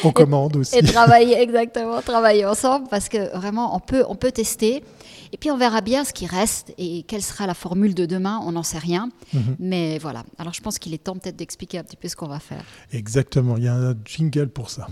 On, 0.03 0.11
commande 0.11 0.57
aussi. 0.57 0.77
Et 0.77 0.83
travailler, 0.83 1.39
exactement, 1.39 2.01
travailler 2.01 2.45
ensemble, 2.45 2.87
parce 2.87 3.09
que 3.09 3.35
vraiment, 3.35 3.75
on 3.75 3.79
peut, 3.79 4.03
on 4.07 4.15
peut 4.15 4.31
tester. 4.31 4.83
Et 5.31 5.37
puis 5.37 5.51
on 5.51 5.57
verra 5.57 5.81
bien 5.81 6.03
ce 6.03 6.13
qui 6.13 6.25
reste 6.25 6.73
et 6.77 7.03
quelle 7.03 7.21
sera 7.21 7.47
la 7.47 7.53
formule 7.53 7.93
de 7.93 8.05
demain, 8.05 8.39
on 8.43 8.53
n'en 8.53 8.63
sait 8.63 8.79
rien. 8.79 9.09
Mhm. 9.33 9.55
Mais 9.59 9.97
voilà, 9.99 10.23
alors 10.37 10.53
je 10.53 10.61
pense 10.61 10.79
qu'il 10.79 10.93
est 10.93 11.03
temps 11.03 11.15
peut-être 11.15 11.35
d'expliquer 11.35 11.77
un 11.77 11.83
petit 11.83 11.97
peu 11.97 12.07
ce 12.07 12.15
qu'on 12.15 12.27
va 12.27 12.39
faire. 12.39 12.63
Exactement, 12.91 13.57
il 13.57 13.63
y 13.63 13.67
a 13.67 13.75
un 13.75 13.95
jingle 14.05 14.49
pour 14.49 14.69
ça. 14.69 14.87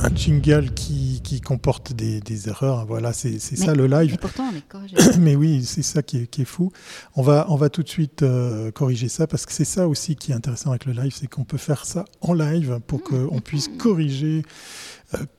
Un 0.00 0.14
jingle 0.14 0.72
qui, 0.74 1.20
qui 1.24 1.40
comporte 1.40 1.92
des, 1.92 2.20
des, 2.20 2.48
erreurs, 2.48 2.86
voilà, 2.86 3.12
c'est 3.12 3.38
ça 3.38 3.74
le 3.74 3.86
live. 3.86 4.12
Mais 4.12 4.18
pourtant, 4.18 4.50
on 4.52 4.56
est 4.56 4.66
corrigé. 4.68 4.96
mais 5.18 5.34
oui, 5.34 5.64
c'est 5.64 5.82
ça 5.82 6.02
qui 6.02 6.18
est, 6.18 6.26
qui 6.26 6.42
est, 6.42 6.44
fou. 6.44 6.70
On 7.16 7.22
va, 7.22 7.46
on 7.48 7.56
va 7.56 7.68
tout 7.68 7.82
de 7.82 7.88
suite 7.88 8.22
euh, 8.22 8.70
corriger 8.70 9.08
ça 9.08 9.26
parce 9.26 9.44
que 9.44 9.52
c'est 9.52 9.64
ça 9.64 9.88
aussi 9.88 10.14
qui 10.14 10.30
est 10.30 10.34
intéressant 10.34 10.70
avec 10.70 10.84
le 10.84 10.92
live, 10.92 11.12
c'est 11.14 11.26
qu'on 11.26 11.44
peut 11.44 11.58
faire 11.58 11.84
ça 11.84 12.04
en 12.20 12.32
live 12.32 12.80
pour 12.86 13.00
mmh. 13.00 13.26
qu'on 13.28 13.40
puisse 13.40 13.68
corriger 13.76 14.42
euh, 14.42 14.42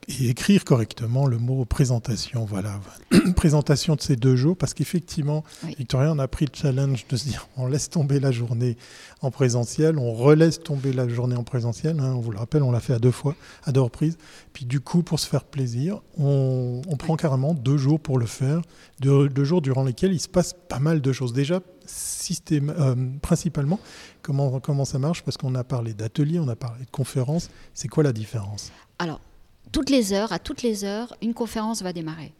et 0.08 0.28
écrire 0.28 0.64
correctement 0.64 1.26
le 1.26 1.38
mot 1.38 1.64
présentation. 1.64 2.44
Voilà, 2.44 2.80
présentation 3.36 3.94
de 3.94 4.00
ces 4.00 4.16
deux 4.16 4.34
jours, 4.34 4.56
parce 4.56 4.74
qu'effectivement, 4.74 5.44
Victoria, 5.78 6.10
on 6.12 6.18
a 6.18 6.26
pris 6.26 6.46
le 6.46 6.50
challenge 6.52 7.06
de 7.08 7.16
se 7.16 7.28
dire 7.28 7.48
on 7.56 7.66
laisse 7.66 7.88
tomber 7.88 8.18
la 8.18 8.32
journée 8.32 8.76
en 9.20 9.30
présentiel, 9.30 9.98
on 9.98 10.12
relaisse 10.12 10.60
tomber 10.60 10.92
la 10.92 11.08
journée 11.08 11.36
en 11.36 11.44
présentiel. 11.44 12.00
Hein, 12.00 12.14
on 12.16 12.20
vous 12.20 12.32
le 12.32 12.38
rappelle, 12.38 12.62
on 12.62 12.72
l'a 12.72 12.80
fait 12.80 12.94
à 12.94 12.98
deux 12.98 13.12
fois, 13.12 13.36
à 13.64 13.72
deux 13.72 13.80
reprises. 13.80 14.18
Puis 14.52 14.64
du 14.64 14.80
coup, 14.80 15.02
pour 15.02 15.20
se 15.20 15.28
faire 15.28 15.44
plaisir, 15.44 16.02
on, 16.18 16.82
prend 16.98 17.16
carrément 17.16 17.54
deux 17.54 17.78
jours 17.78 17.98
pour 17.98 18.18
le 18.18 18.26
faire, 18.26 18.60
deux, 19.00 19.28
deux 19.28 19.44
jours 19.44 19.62
durant 19.62 19.84
lesquels 19.84 20.12
il 20.12 20.20
se 20.20 20.28
passe 20.28 20.54
pas 20.68 20.80
mal 20.80 21.00
de 21.00 21.12
choses. 21.12 21.32
Déjà, 21.32 21.60
système, 21.86 23.18
principalement, 23.22 23.80
comment, 24.20 24.60
comment 24.60 24.84
ça 24.84 24.98
marche? 24.98 25.22
Parce 25.22 25.36
qu'on 25.36 25.54
a 25.54 25.64
parlé 25.64 25.94
d'ateliers, 25.94 26.38
on 26.38 26.48
a 26.48 26.56
parlé 26.56 26.84
de 26.84 26.90
conférences. 26.90 27.50
C'est 27.72 27.88
quoi 27.88 28.02
la 28.02 28.12
différence? 28.12 28.70
Alors, 28.98 29.20
toutes 29.72 29.90
les 29.90 30.12
heures, 30.12 30.32
à 30.32 30.38
toutes 30.38 30.62
les 30.62 30.84
heures, 30.84 31.14
une 31.22 31.34
conférence 31.34 31.82
va 31.82 31.92
démarrer. 31.92 32.32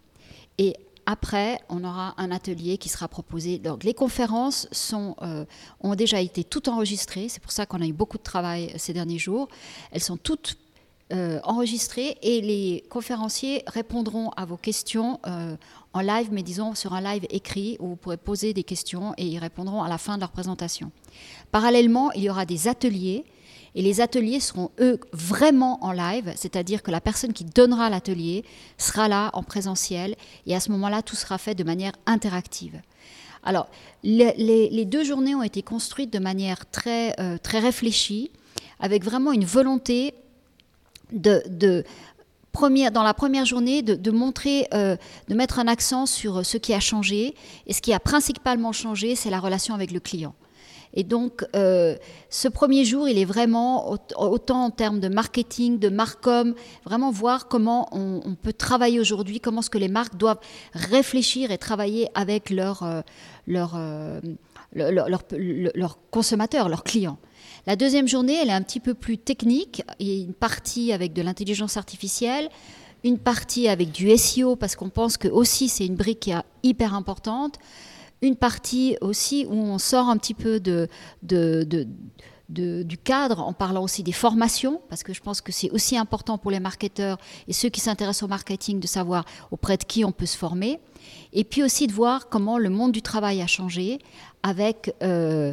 Et 0.59 0.77
après, 1.07 1.61
on 1.69 1.83
aura 1.83 2.15
un 2.19 2.31
atelier 2.31 2.79
qui 2.79 2.89
sera 2.89 3.09
proposé. 3.09 3.59
Donc, 3.59 3.83
les 3.83 3.95
conférences 3.95 4.69
euh, 4.93 5.45
ont 5.81 5.95
déjà 5.95 6.21
été 6.21 6.45
toutes 6.45 6.69
enregistrées. 6.69 7.29
C'est 7.29 7.43
pour 7.43 7.53
ça 7.53 7.67
qu'on 7.67 7.81
a 7.81 7.87
eu 7.87 7.93
beaucoup 7.93 8.19
de 8.19 8.23
travail 8.23 8.73
ces 8.77 8.93
derniers 8.93 9.19
jours. 9.19 9.49
Elles 9.91 10.03
sont 10.03 10.17
toutes 10.17 10.57
euh, 11.13 11.41
enregistrées 11.43 12.17
et 12.23 12.41
les 12.41 12.85
conférenciers 12.89 13.65
répondront 13.67 14.31
à 14.37 14.45
vos 14.45 14.57
questions 14.57 15.19
euh, 15.27 15.57
en 15.93 16.01
live, 16.01 16.29
mais 16.31 16.45
disons 16.45 16.77
sur 16.77 16.93
un 16.93 17.01
live 17.01 17.27
écrit 17.31 17.77
où 17.81 17.89
vous 17.89 17.97
pourrez 17.97 18.17
poser 18.17 18.55
des 18.55 18.63
questions 18.63 19.13
et 19.17 19.27
ils 19.27 19.39
répondront 19.41 19.83
à 19.83 19.89
la 19.89 19.99
fin 19.99 20.15
de 20.15 20.21
leur 20.21 20.31
présentation. 20.31 20.93
Parallèlement, 21.51 22.13
il 22.13 22.23
y 22.23 22.31
aura 22.31 22.47
des 22.47 22.69
ateliers 22.69 23.25
et 23.75 23.83
les 23.83 24.01
ateliers 24.01 24.41
seront, 24.41 24.71
eux, 24.81 24.99
vraiment 25.13 25.83
en 25.85 25.93
live, 25.93 26.33
c'est-à-dire 26.37 26.83
que 26.83 26.91
la 26.91 27.01
personne 27.01 27.33
qui 27.33 27.45
donnera 27.45 27.91
l'atelier 27.91 28.45
sera 28.79 29.09
là 29.09 29.31
en 29.33 29.43
présentiel, 29.43 30.17
et 30.47 30.55
à 30.55 30.61
ce 30.61 30.71
moment-là, 30.73 31.03
tout 31.03 31.17
sera 31.17 31.39
fait 31.39 31.55
de 31.55 31.65
manière 31.65 31.93
interactive. 32.07 32.81
Alors, 33.43 33.69
les, 34.03 34.85
deux 34.85 35.05
journées 35.05 35.35
ont 35.35 35.43
été 35.43 35.63
construites 35.63 36.13
de 36.13 36.19
manière 36.19 36.69
très, 36.71 37.19
euh, 37.21 37.39
très 37.39 37.59
réfléchie, 37.59 38.31
avec 38.81 39.05
vraiment 39.05 39.33
une 39.33 39.45
volonté 39.45 40.15
de, 41.13 41.85
première, 42.53 42.93
dans 42.93 43.03
la 43.03 43.15
première 43.15 43.45
journée 43.45 43.83
de, 43.83 44.11
montrer, 44.11 44.67
euh, 44.75 44.97
de 45.29 45.35
mettre 45.35 45.59
un 45.59 45.69
accent 45.69 46.07
sur 46.07 46.45
ce 46.45 46.59
qui 46.59 46.75
a 46.75 46.81
changé. 46.81 47.35
Et 47.67 47.73
ce 47.73 47.81
qui 47.81 47.93
a 47.93 48.01
principalement 48.01 48.73
changé, 48.73 49.15
c'est 49.15 49.31
la 49.31 49.41
relation 49.41 49.75
avec 49.75 49.91
le 49.91 50.01
client. 50.01 50.35
Et 50.95 51.05
donc, 51.05 51.45
euh, 51.55 51.97
ce 52.31 52.49
premier 52.49 52.85
jour, 52.85 53.09
il 53.09 53.19
est 53.19 53.25
vraiment, 53.25 53.97
autant 54.17 54.65
en 54.65 54.71
termes 54.71 54.99
de 54.99 55.09
marketing, 55.09 55.79
de 55.79 55.89
marcom, 55.89 56.55
vraiment 56.85 57.11
voir 57.13 57.47
comment 57.47 57.89
on, 57.93 58.35
peut 58.35 58.53
travailler 58.53 58.99
aujourd'hui, 58.99 59.41
comment 59.41 59.63
ce 59.63 59.71
que 59.71 59.79
les 59.79 59.89
marques 59.89 60.17
doivent 60.17 60.41
réfléchir 60.73 61.51
et 61.53 61.59
travailler 61.59 62.09
avec 62.15 62.51
leurs 62.51 62.83
euh, 62.83 63.03
euh, 63.49 64.21
leur, 64.73 65.99
consommateurs, 66.11 66.69
leurs 66.69 66.85
clients. 66.85 67.19
La 67.67 67.77
deuxième 67.77 68.09
journée, 68.09 68.37
elle 68.41 68.49
est 68.49 68.53
un 68.53 68.63
petit 68.63 68.81
peu 68.81 68.95
plus 68.95 69.19
technique. 69.19 69.83
Il 69.99 70.09
y 70.09 70.21
a 70.21 70.25
une 70.25 70.35
partie 70.35 70.93
avec 70.93 71.13
de 71.13 71.23
l'intelligence 71.23 71.77
artificielle, 71.77 72.49
une 73.05 73.19
partie 73.19 73.69
avec 73.69 73.93
du 73.93 74.17
SEO, 74.17 74.57
parce 74.57 74.77
qu'on 74.77 74.91
pense 74.91 75.17
que 75.17 75.29
aussi 75.29 75.69
c'est 75.69 75.87
une 75.87 75.97
brique 75.97 76.21
qui 76.21 76.31
est 76.33 76.43
hyper 76.63 76.95
importante 76.95 77.59
une 78.23 78.37
partie 78.37 78.97
aussi 79.01 79.47
où 79.49 79.55
on 79.55 79.79
sort 79.79 80.09
un 80.09 80.17
petit 80.17 80.35
peu 80.35 80.61
du 82.49 82.99
cadre 82.99 83.41
en 83.41 83.53
parlant 83.53 83.83
aussi 83.83 84.03
des 84.03 84.13
formations, 84.13 84.81
parce 84.89 85.03
que 85.03 85.13
je 85.13 85.21
pense 85.21 85.41
que 85.41 85.53
c'est 85.53 85.71
aussi 85.71 85.97
important 85.97 86.37
pour 86.39 86.51
les 86.51 86.61
marketeurs 86.61 87.19
et 87.49 87.53
ceux 87.53 87.69
qui 87.69 87.81
s'intéressent 87.81 88.25
au 88.25 88.29
marketing 88.29 88.81
de 88.81 88.87
savoir 88.87 89.25
auprès 89.51 89.77
de 89.77 89.85
qui 89.85 90.05
on 90.05 90.13
peut 90.13 90.27
se 90.27 90.37
former. 90.37 90.81
Et 91.33 91.45
puis 91.45 91.63
aussi 91.63 91.87
de 91.87 91.93
voir 91.93 92.29
comment 92.29 92.59
le 92.59 92.71
monde 92.71 92.93
du 92.93 93.03
travail 93.03 93.43
a 93.43 93.47
changé 93.47 93.99
avec 94.43 94.95
euh, 95.03 95.53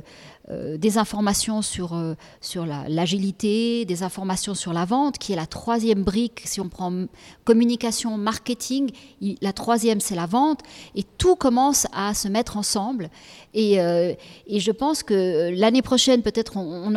euh, 0.50 0.78
des 0.78 0.98
informations 0.98 1.62
sur, 1.62 1.94
euh, 1.94 2.14
sur 2.40 2.66
l'agilité, 2.66 3.84
des 3.84 4.02
informations 4.04 4.56
sur 4.56 4.72
la 4.72 4.86
vente, 4.86 5.18
qui 5.18 5.34
est 5.34 5.36
la 5.36 5.46
troisième 5.46 6.04
brique. 6.04 6.42
Si 6.46 6.62
on 6.62 6.70
prend 6.70 7.06
communication, 7.44 8.18
marketing, 8.18 8.92
la 9.42 9.52
troisième, 9.52 10.00
c'est 10.00 10.16
la 10.16 10.26
vente. 10.26 10.62
Et 10.96 11.04
tout 11.04 11.36
commence 11.36 11.86
à 11.92 12.14
se 12.14 12.30
mettre 12.30 12.56
ensemble. 12.56 13.10
Et, 13.54 13.74
et 13.74 14.60
je 14.60 14.72
pense 14.72 15.04
que 15.04 15.52
l'année 15.54 15.82
prochaine, 15.82 16.22
peut-être, 16.22 16.58
on, 16.58 16.94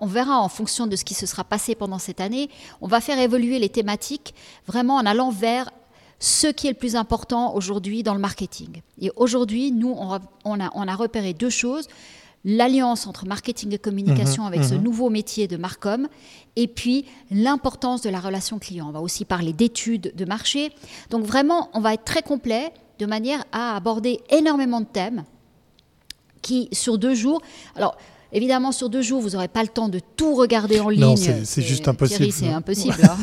on 0.00 0.06
verra 0.06 0.40
en 0.40 0.48
fonction 0.48 0.86
de 0.86 0.96
ce 0.96 1.04
qui 1.04 1.14
se 1.14 1.24
sera 1.26 1.44
passé 1.44 1.74
pendant 1.74 1.98
cette 1.98 2.20
année, 2.20 2.50
on 2.80 2.88
va 2.88 3.00
faire 3.00 3.18
évoluer 3.18 3.58
les 3.58 3.68
thématiques 3.68 4.34
vraiment 4.66 4.96
en 4.96 5.06
allant 5.06 5.30
vers 5.30 5.70
ce 6.20 6.46
qui 6.46 6.68
est 6.68 6.70
le 6.70 6.76
plus 6.76 6.94
important 6.94 7.54
aujourd'hui 7.54 8.02
dans 8.04 8.14
le 8.14 8.20
marketing. 8.20 8.82
Et 9.00 9.10
aujourd'hui, 9.16 9.72
nous, 9.72 9.96
on 9.98 10.12
a, 10.60 10.70
on 10.74 10.88
a 10.88 10.94
repéré 10.94 11.32
deux 11.32 11.50
choses 11.50 11.88
l'alliance 12.44 13.06
entre 13.06 13.26
marketing 13.26 13.74
et 13.74 13.78
communication 13.78 14.44
mhm, 14.44 14.52
avec 14.52 14.64
ce 14.64 14.74
mhm. 14.74 14.82
nouveau 14.82 15.10
métier 15.10 15.46
de 15.46 15.56
Marcom, 15.56 16.08
et 16.56 16.66
puis 16.66 17.04
l'importance 17.30 18.02
de 18.02 18.10
la 18.10 18.20
relation 18.20 18.58
client. 18.58 18.88
On 18.88 18.92
va 18.92 19.00
aussi 19.00 19.24
parler 19.24 19.52
d'études 19.52 20.12
de 20.14 20.24
marché. 20.24 20.72
Donc 21.10 21.24
vraiment, 21.24 21.70
on 21.74 21.80
va 21.80 21.94
être 21.94 22.04
très 22.04 22.22
complet 22.22 22.72
de 22.98 23.06
manière 23.06 23.44
à 23.52 23.76
aborder 23.76 24.20
énormément 24.30 24.80
de 24.80 24.86
thèmes 24.86 25.24
qui, 26.42 26.68
sur 26.72 26.98
deux 26.98 27.14
jours, 27.14 27.42
alors 27.76 27.96
Évidemment, 28.32 28.72
sur 28.72 28.90
deux 28.90 29.02
jours, 29.02 29.20
vous 29.20 29.30
n'aurez 29.30 29.48
pas 29.48 29.62
le 29.62 29.68
temps 29.68 29.88
de 29.88 30.00
tout 30.16 30.34
regarder 30.34 30.80
en 30.80 30.88
ligne. 30.88 31.00
Non, 31.00 31.16
c'est 31.16 31.62
juste 31.62 31.88
impossible. 31.88 32.30
C'est 32.32 32.48
impossible. 32.48 32.96
Hein. 33.02 33.16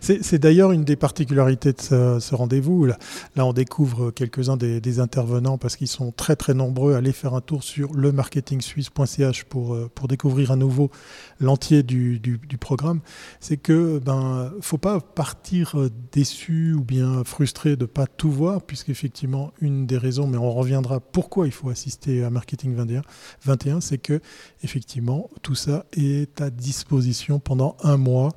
c'est 0.00 0.38
d'ailleurs 0.38 0.72
une 0.72 0.84
des 0.84 0.96
particularités 0.96 1.72
de 1.72 1.80
ce, 1.80 2.34
rendez-vous. 2.34 2.86
Là, 2.86 2.96
on 3.36 3.52
découvre 3.52 4.10
quelques-uns 4.10 4.56
des, 4.56 4.96
intervenants 5.00 5.58
parce 5.58 5.76
qu'ils 5.76 5.88
sont 5.88 6.10
très 6.10 6.36
très 6.36 6.54
nombreux. 6.54 6.94
Allez 6.94 7.12
faire 7.12 7.34
un 7.34 7.40
tour 7.40 7.62
sur 7.62 7.92
lemarketingsuisse.ch 7.92 9.44
pour, 9.44 9.74
euh, 9.74 9.90
pour 9.94 10.08
découvrir 10.08 10.52
à 10.52 10.56
nouveau 10.56 10.90
l'entier 11.38 11.82
du, 11.82 12.18
du, 12.18 12.58
programme. 12.58 13.00
C'est 13.40 13.58
que 13.58 13.98
ben 13.98 14.50
faut 14.62 14.78
pas 14.78 15.00
partir 15.00 15.78
euh, 15.78 15.90
déçu 16.12 16.72
ou 16.72 16.82
bien 16.82 17.24
frustré 17.24 17.76
de 17.76 17.84
pas 17.84 18.06
tout 18.06 18.30
voir, 18.30 18.62
puisqu'effectivement 18.62 19.52
une 19.60 19.86
des 19.86 19.98
raisons, 19.98 20.26
mais 20.26 20.38
on 20.38 20.50
reviendra 20.50 21.00
pourquoi 21.00 21.46
il 21.46 21.52
faut 21.52 21.68
assister 21.68 22.24
à 22.24 22.30
Marketing 22.30 22.74
21, 22.74 23.02
21 23.44 23.80
c'est 23.80 23.98
que 23.98 24.20
effectivement, 24.62 25.30
tout 25.42 25.54
ça 25.54 25.86
est 25.92 26.40
à 26.40 26.50
disposition 26.50 27.38
pendant 27.38 27.76
un 27.82 27.96
mois. 27.96 28.32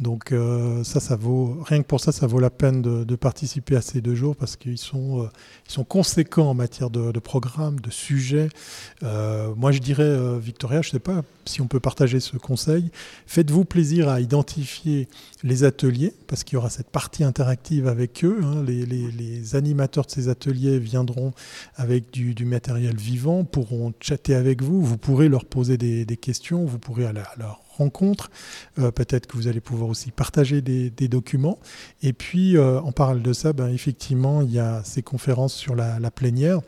Donc 0.00 0.32
euh, 0.32 0.82
ça, 0.82 0.98
ça 0.98 1.14
vaut 1.14 1.58
rien 1.62 1.82
que 1.82 1.86
pour 1.86 2.00
ça, 2.00 2.10
ça 2.10 2.26
vaut 2.26 2.40
la 2.40 2.48
peine 2.48 2.80
de, 2.80 3.16
participer 3.16 3.76
à 3.76 3.82
ces 3.82 4.00
deux 4.00 4.14
jours 4.14 4.34
parce 4.34 4.56
qu'ils 4.56 4.78
sont, 4.78 5.28
euh, 5.78 5.82
conséquents 5.84 6.48
en 6.48 6.54
matière 6.54 6.88
de, 6.88 7.18
programmes, 7.18 7.80
de 7.80 7.90
sujets. 7.90 8.48
Euh, 9.02 9.54
moi, 9.54 9.72
je 9.72 9.78
dirais, 9.78 10.38
Victoria, 10.38 10.80
je 10.80 10.88
ne 10.88 10.92
sais 10.92 11.00
pas 11.00 11.22
si 11.44 11.60
on 11.60 11.66
peut 11.66 11.80
partager 11.80 12.18
ce 12.18 12.38
conseil. 12.38 12.90
Faites-vous 13.26 13.66
plaisir 13.66 14.08
à 14.08 14.20
identifier 14.20 15.06
les 15.42 15.64
ateliers 15.64 16.14
parce 16.28 16.44
qu'il 16.44 16.54
y 16.54 16.56
aura 16.56 16.70
cette 16.70 16.90
partie 16.90 17.22
interactive 17.22 17.86
avec 17.86 18.24
eux. 18.24 18.40
Hein. 18.42 18.64
Les, 18.66 19.54
animateurs 19.54 20.06
de 20.06 20.10
ces 20.10 20.28
ateliers 20.28 20.78
viendront 20.78 21.32
avec 21.74 22.12
du, 22.12 22.34
du 22.34 22.44
matériel 22.44 22.96
vivant, 22.96 23.44
pourront 23.44 23.92
chatter 24.00 24.34
avec 24.34 24.62
vous. 24.62 24.82
Vous 24.82 24.96
pourrez 24.96 25.28
leur 25.28 25.44
poser 25.44 25.76
des, 25.76 26.16
questions, 26.16 26.64
vous 26.64 26.78
pourrez 26.78 27.04
à, 27.04 27.12
leur 27.12 27.60
euh, 28.78 28.90
peut-être 28.90 29.26
que 29.26 29.36
vous 29.36 29.48
allez 29.48 29.60
pouvoir 29.60 29.88
aussi 29.90 30.10
partager 30.10 30.60
des, 30.60 31.08
documents. 31.08 31.58
Et 32.02 32.12
puis, 32.12 32.56
euh, 32.56 32.80
en 32.80 32.92
parle 32.92 33.22
de 33.22 33.32
ça, 33.32 33.52
ben, 33.52 33.68
effectivement, 33.68 34.42
il 34.42 34.52
y 34.52 34.58
a 34.58 34.82
ces 34.84 35.02
conférences 35.02 35.54
sur 35.54 35.74
la, 35.74 35.98
la 35.98 36.10
plénière. 36.10 36.60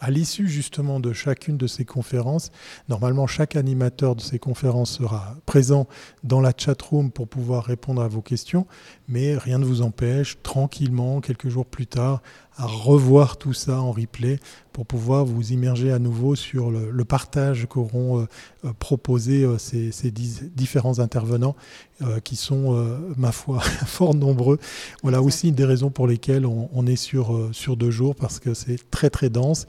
À 0.00 0.12
l'issue 0.12 0.46
justement 0.46 1.00
de 1.00 1.12
chacune 1.12 1.56
de 1.56 1.66
ces 1.66 1.84
conférences, 1.84 2.52
normalement 2.88 3.26
chaque 3.26 3.56
animateur 3.56 4.14
de 4.14 4.20
ces 4.20 4.38
conférences 4.38 4.92
sera 4.92 5.34
présent 5.44 5.88
dans 6.22 6.40
la 6.40 6.52
chat 6.56 6.80
room 6.80 7.10
pour 7.10 7.26
pouvoir 7.26 7.64
répondre 7.64 8.00
à 8.00 8.06
vos 8.06 8.22
questions, 8.22 8.64
mais 9.08 9.36
rien 9.36 9.58
ne 9.58 9.64
vous 9.64 9.82
empêche 9.82 10.38
tranquillement, 10.44 11.20
quelques 11.20 11.48
jours 11.48 11.66
plus 11.66 11.88
tard, 11.88 12.22
à 12.58 12.66
revoir 12.66 13.36
tout 13.36 13.52
ça 13.52 13.80
en 13.80 13.92
replay 13.92 14.40
pour 14.72 14.84
pouvoir 14.84 15.24
vous 15.24 15.52
immerger 15.52 15.92
à 15.92 16.00
nouveau 16.00 16.34
sur 16.34 16.70
le, 16.70 17.04
partage 17.04 17.66
qu'auront 17.68 18.20
euh, 18.20 18.26
euh, 18.64 18.72
proposé 18.78 19.44
euh, 19.44 19.58
ces, 19.58 20.10
différents 20.10 20.98
intervenants 20.98 21.56
qui 22.22 22.36
sont, 22.36 22.96
ma 23.16 23.32
foi, 23.32 23.58
fort 23.86 24.14
nombreux. 24.14 24.60
Voilà 25.02 25.20
aussi 25.20 25.48
une 25.48 25.56
des 25.56 25.64
raisons 25.64 25.90
pour 25.90 26.06
lesquelles 26.06 26.46
on, 26.46 26.70
on 26.72 26.86
est 26.86 26.94
sur, 26.94 27.48
sur 27.50 27.76
deux 27.76 27.90
jours 27.90 28.14
parce 28.14 28.38
que 28.38 28.54
c'est 28.54 28.88
très 28.88 29.10
très 29.10 29.30
dense. 29.30 29.66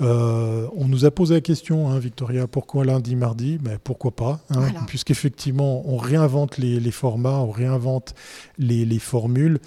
Euh, 0.00 0.68
on 0.74 0.88
nous 0.88 1.04
a 1.04 1.10
posé 1.10 1.34
la 1.34 1.40
question, 1.40 1.90
hein, 1.90 1.98
Victoria, 1.98 2.46
pourquoi 2.46 2.84
lundi, 2.84 3.14
mardi? 3.14 3.58
Ben, 3.58 3.78
Pourquoi 3.82 4.10
pas 4.10 4.40
hein, 4.50 4.68
Puisqu'effectivement, 4.86 5.82
on 5.86 5.96
réinvente 5.96 6.58
les, 6.58 6.90
formats, 6.90 7.40
on 7.40 7.50
réinvente 7.50 8.14
les, 8.58 8.98
formules, 8.98 9.58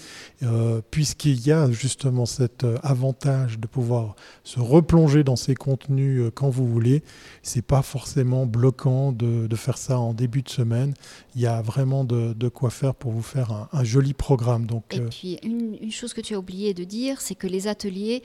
euh, 0.43 0.81
puisqu'il 0.91 1.45
y 1.45 1.51
a 1.51 1.69
justement 1.71 2.25
cet 2.25 2.63
euh, 2.63 2.77
avantage 2.83 3.59
de 3.59 3.67
pouvoir 3.67 4.15
se 4.43 4.59
replonger 4.59 5.23
dans 5.23 5.35
ces 5.35 5.55
contenus 5.55 6.31
quand 6.33 6.49
vous 6.49 6.67
voulez. 6.67 7.03
C'est 7.41 7.65
pas 7.65 7.81
forcément 7.81 8.45
bloquant 8.45 9.11
de, 9.11 9.47
faire 9.55 9.77
ça 9.77 9.99
en 9.99 10.13
début 10.13 10.41
de 10.41 10.49
semaine. 10.49 10.93
Il 11.35 11.41
y 11.41 11.47
a 11.47 11.61
vraiment 11.61 12.03
de, 12.03 12.49
quoi 12.49 12.69
faire 12.69 12.93
pour 12.93 13.11
vous 13.11 13.21
faire 13.21 13.67
un, 13.71 13.83
joli 13.83 14.13
programme. 14.13 14.65
Donc, 14.65 14.83
Et 14.91 14.99
puis, 14.99 15.39
une, 15.43 15.91
chose 15.91 16.13
que 16.13 16.21
tu 16.21 16.35
as 16.35 16.39
oublié 16.39 16.73
de 16.73 16.83
dire, 16.83 17.21
c'est 17.21 17.35
que 17.35 17.47
les 17.47 17.67
ateliers, 17.67 18.21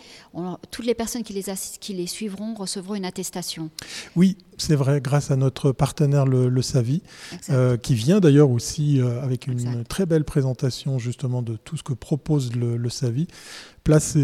toutes 0.70 0.86
les 0.86 0.94
personnes 0.94 1.22
qui 1.22 1.32
les 1.32 1.50
assistent, 1.50 1.78
les 1.92 2.06
suivront 2.06 2.54
recevront 2.54 2.94
une 2.94 3.04
attestation. 3.04 3.70
Oui, 4.16 4.36
c'est 4.58 4.74
vrai, 4.74 5.00
grâce 5.00 5.30
à 5.30 5.36
notre 5.36 5.72
partenaire 5.72 6.26
le, 6.26 6.62
Savi, 6.62 7.02
euh, 7.48 7.76
qui 7.76 7.94
vient 7.94 8.20
d'ailleurs 8.20 8.50
aussi 8.50 9.00
euh, 9.00 9.22
avec 9.22 9.46
une 9.46 9.84
très 9.84 10.06
belle 10.06 10.24
présentation 10.24 10.98
justement 10.98 11.42
de 11.42 11.56
tout 11.56 11.76
ce 11.76 11.82
que 11.82 11.94
propose 11.94 12.54
le, 12.54 12.76
le 12.76 12.88
Savi 12.90 13.28
place 13.82 14.16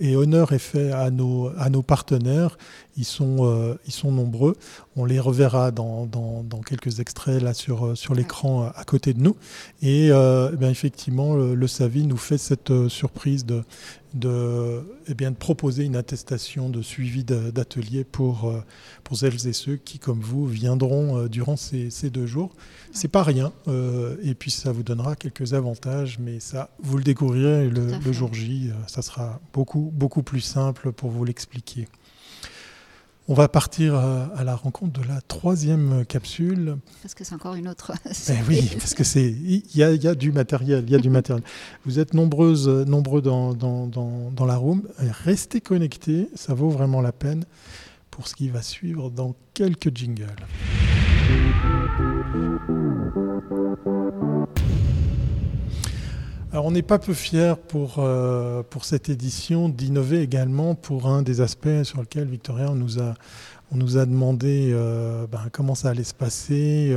et 0.00 0.16
honneur 0.16 0.52
est 0.52 0.58
fait 0.58 0.92
à 0.92 1.10
nos, 1.10 1.50
à 1.58 1.70
nos 1.70 1.82
partenaires. 1.82 2.56
Ils 2.96 3.04
sont, 3.04 3.38
euh, 3.40 3.74
ils 3.86 3.92
sont 3.92 4.12
nombreux. 4.12 4.56
On 4.96 5.04
les 5.04 5.18
reverra 5.18 5.70
dans, 5.70 6.06
dans, 6.06 6.60
quelques 6.60 7.00
extraits 7.00 7.42
là 7.42 7.54
sur, 7.54 7.86
euh, 7.86 7.94
sur 7.94 8.14
l'écran 8.14 8.70
à 8.74 8.84
côté 8.84 9.14
de 9.14 9.20
nous. 9.20 9.36
Et 9.80 10.10
euh, 10.10 10.50
eh 10.52 10.56
bien, 10.56 10.70
effectivement, 10.70 11.34
le, 11.34 11.54
le, 11.54 11.66
SAVI 11.66 12.06
nous 12.06 12.16
fait 12.16 12.38
cette 12.38 12.88
surprise 12.88 13.44
de, 13.46 13.64
de, 14.14 14.82
eh 15.06 15.14
bien, 15.14 15.30
de 15.30 15.36
proposer 15.36 15.84
une 15.84 15.96
attestation 15.96 16.68
de 16.68 16.82
suivi 16.82 17.24
d'atelier 17.24 18.04
pour, 18.04 18.52
pour 19.04 19.16
celles 19.16 19.46
et 19.46 19.52
ceux 19.52 19.76
qui, 19.76 19.98
comme 19.98 20.20
vous, 20.20 20.46
viendront 20.46 21.26
durant 21.26 21.56
ces, 21.56 21.90
ces 21.90 22.10
deux 22.10 22.26
jours. 22.26 22.54
C'est 22.92 23.08
pas 23.08 23.22
rien. 23.22 23.52
et 24.22 24.34
puis, 24.34 24.50
ça 24.50 24.72
vous 24.72 24.82
donnera 24.82 25.16
quelques 25.16 25.54
avantages, 25.54 26.18
mais 26.18 26.40
ça, 26.40 26.70
vous 26.82 26.98
le 26.98 27.04
découvrirez 27.04 27.68
le, 27.68 27.92
le 28.04 28.12
jour 28.12 28.32
J. 28.34 28.70
Ça 28.86 29.02
sera 29.02 29.40
beaucoup, 29.52 29.90
beaucoup 29.92 30.22
plus 30.22 30.40
simple 30.40 30.92
pour 30.92 31.10
vous 31.10 31.24
l'expliquer. 31.24 31.88
On 33.28 33.34
va 33.34 33.48
partir 33.48 33.94
euh, 33.94 34.26
à 34.34 34.42
la 34.42 34.56
rencontre 34.56 35.00
de 35.00 35.06
la 35.06 35.20
troisième 35.20 36.04
capsule. 36.06 36.76
Parce 37.02 37.14
que 37.14 37.22
c'est 37.22 37.34
encore 37.34 37.54
une 37.54 37.68
autre. 37.68 37.92
Eh 38.28 38.32
oui, 38.48 38.68
parce 38.78 38.94
que 38.94 39.04
c'est 39.04 39.30
il 39.30 39.62
y, 39.76 39.82
a, 39.82 40.14
du 40.14 40.32
matériel, 40.32 40.84
il 40.86 40.92
y 40.92 40.96
a 40.96 40.98
du 40.98 41.10
matériel. 41.10 41.44
Vous 41.84 42.00
êtes 42.00 42.14
nombreuses, 42.14 42.68
nombreux 42.68 43.22
dans, 43.22 43.54
dans, 43.54 43.86
dans, 43.86 44.46
la 44.46 44.56
room. 44.56 44.82
Restez 45.24 45.60
connectés, 45.60 46.28
ça 46.34 46.54
vaut 46.54 46.70
vraiment 46.70 47.00
la 47.00 47.12
peine 47.12 47.44
pour 48.10 48.26
ce 48.26 48.34
qui 48.34 48.48
va 48.48 48.60
suivre 48.60 49.10
dans 49.10 49.34
quelques 49.54 49.96
jingles. 49.96 50.26
Alors 56.52 56.66
on 56.66 56.70
n'est 56.70 56.82
pas 56.82 56.98
peu 56.98 57.14
fiers 57.14 57.54
pour, 57.68 57.94
euh, 57.96 58.62
pour 58.62 58.84
cette 58.84 59.08
édition 59.08 59.70
d'innover 59.70 60.20
également 60.20 60.74
pour 60.74 61.06
un 61.06 61.22
des 61.22 61.40
aspects 61.40 61.82
sur 61.82 62.00
lequel 62.00 62.28
Victoria 62.28 62.70
on 62.70 62.74
nous 62.74 63.00
a, 63.00 63.14
on 63.70 63.76
nous 63.76 63.96
a 63.96 64.04
demandé 64.04 64.68
euh, 64.70 65.26
ben, 65.26 65.48
comment 65.50 65.74
ça 65.74 65.88
allait 65.88 66.04
se 66.04 66.12
passer, 66.12 66.92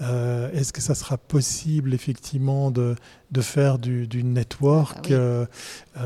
euh, 0.00 0.50
est-ce 0.52 0.72
que 0.72 0.80
ça 0.80 0.96
sera 0.96 1.16
possible 1.16 1.94
effectivement 1.94 2.72
de, 2.72 2.96
de 3.30 3.40
faire 3.40 3.78
du, 3.78 4.08
du 4.08 4.24
network, 4.24 5.12
ah 5.12 6.02